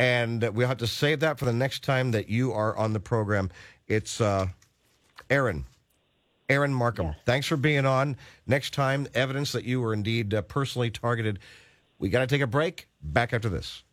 and 0.00 0.42
we'll 0.52 0.66
have 0.66 0.78
to 0.78 0.88
save 0.88 1.20
that 1.20 1.38
for 1.38 1.44
the 1.44 1.52
next 1.52 1.84
time 1.84 2.10
that 2.10 2.28
you 2.28 2.52
are 2.52 2.76
on 2.76 2.92
the 2.92 2.98
program. 2.98 3.50
It's 3.86 4.20
uh, 4.20 4.48
Erin. 5.28 5.64
Erin 6.50 6.74
Markham, 6.74 7.06
yes. 7.06 7.16
thanks 7.24 7.46
for 7.46 7.56
being 7.56 7.86
on. 7.86 8.16
Next 8.46 8.74
time, 8.74 9.06
evidence 9.14 9.52
that 9.52 9.64
you 9.64 9.80
were 9.80 9.94
indeed 9.94 10.34
uh, 10.34 10.42
personally 10.42 10.90
targeted. 10.90 11.38
We 11.98 12.10
got 12.10 12.20
to 12.20 12.26
take 12.26 12.42
a 12.42 12.46
break. 12.46 12.88
Back 13.02 13.32
after 13.32 13.48
this. 13.48 13.84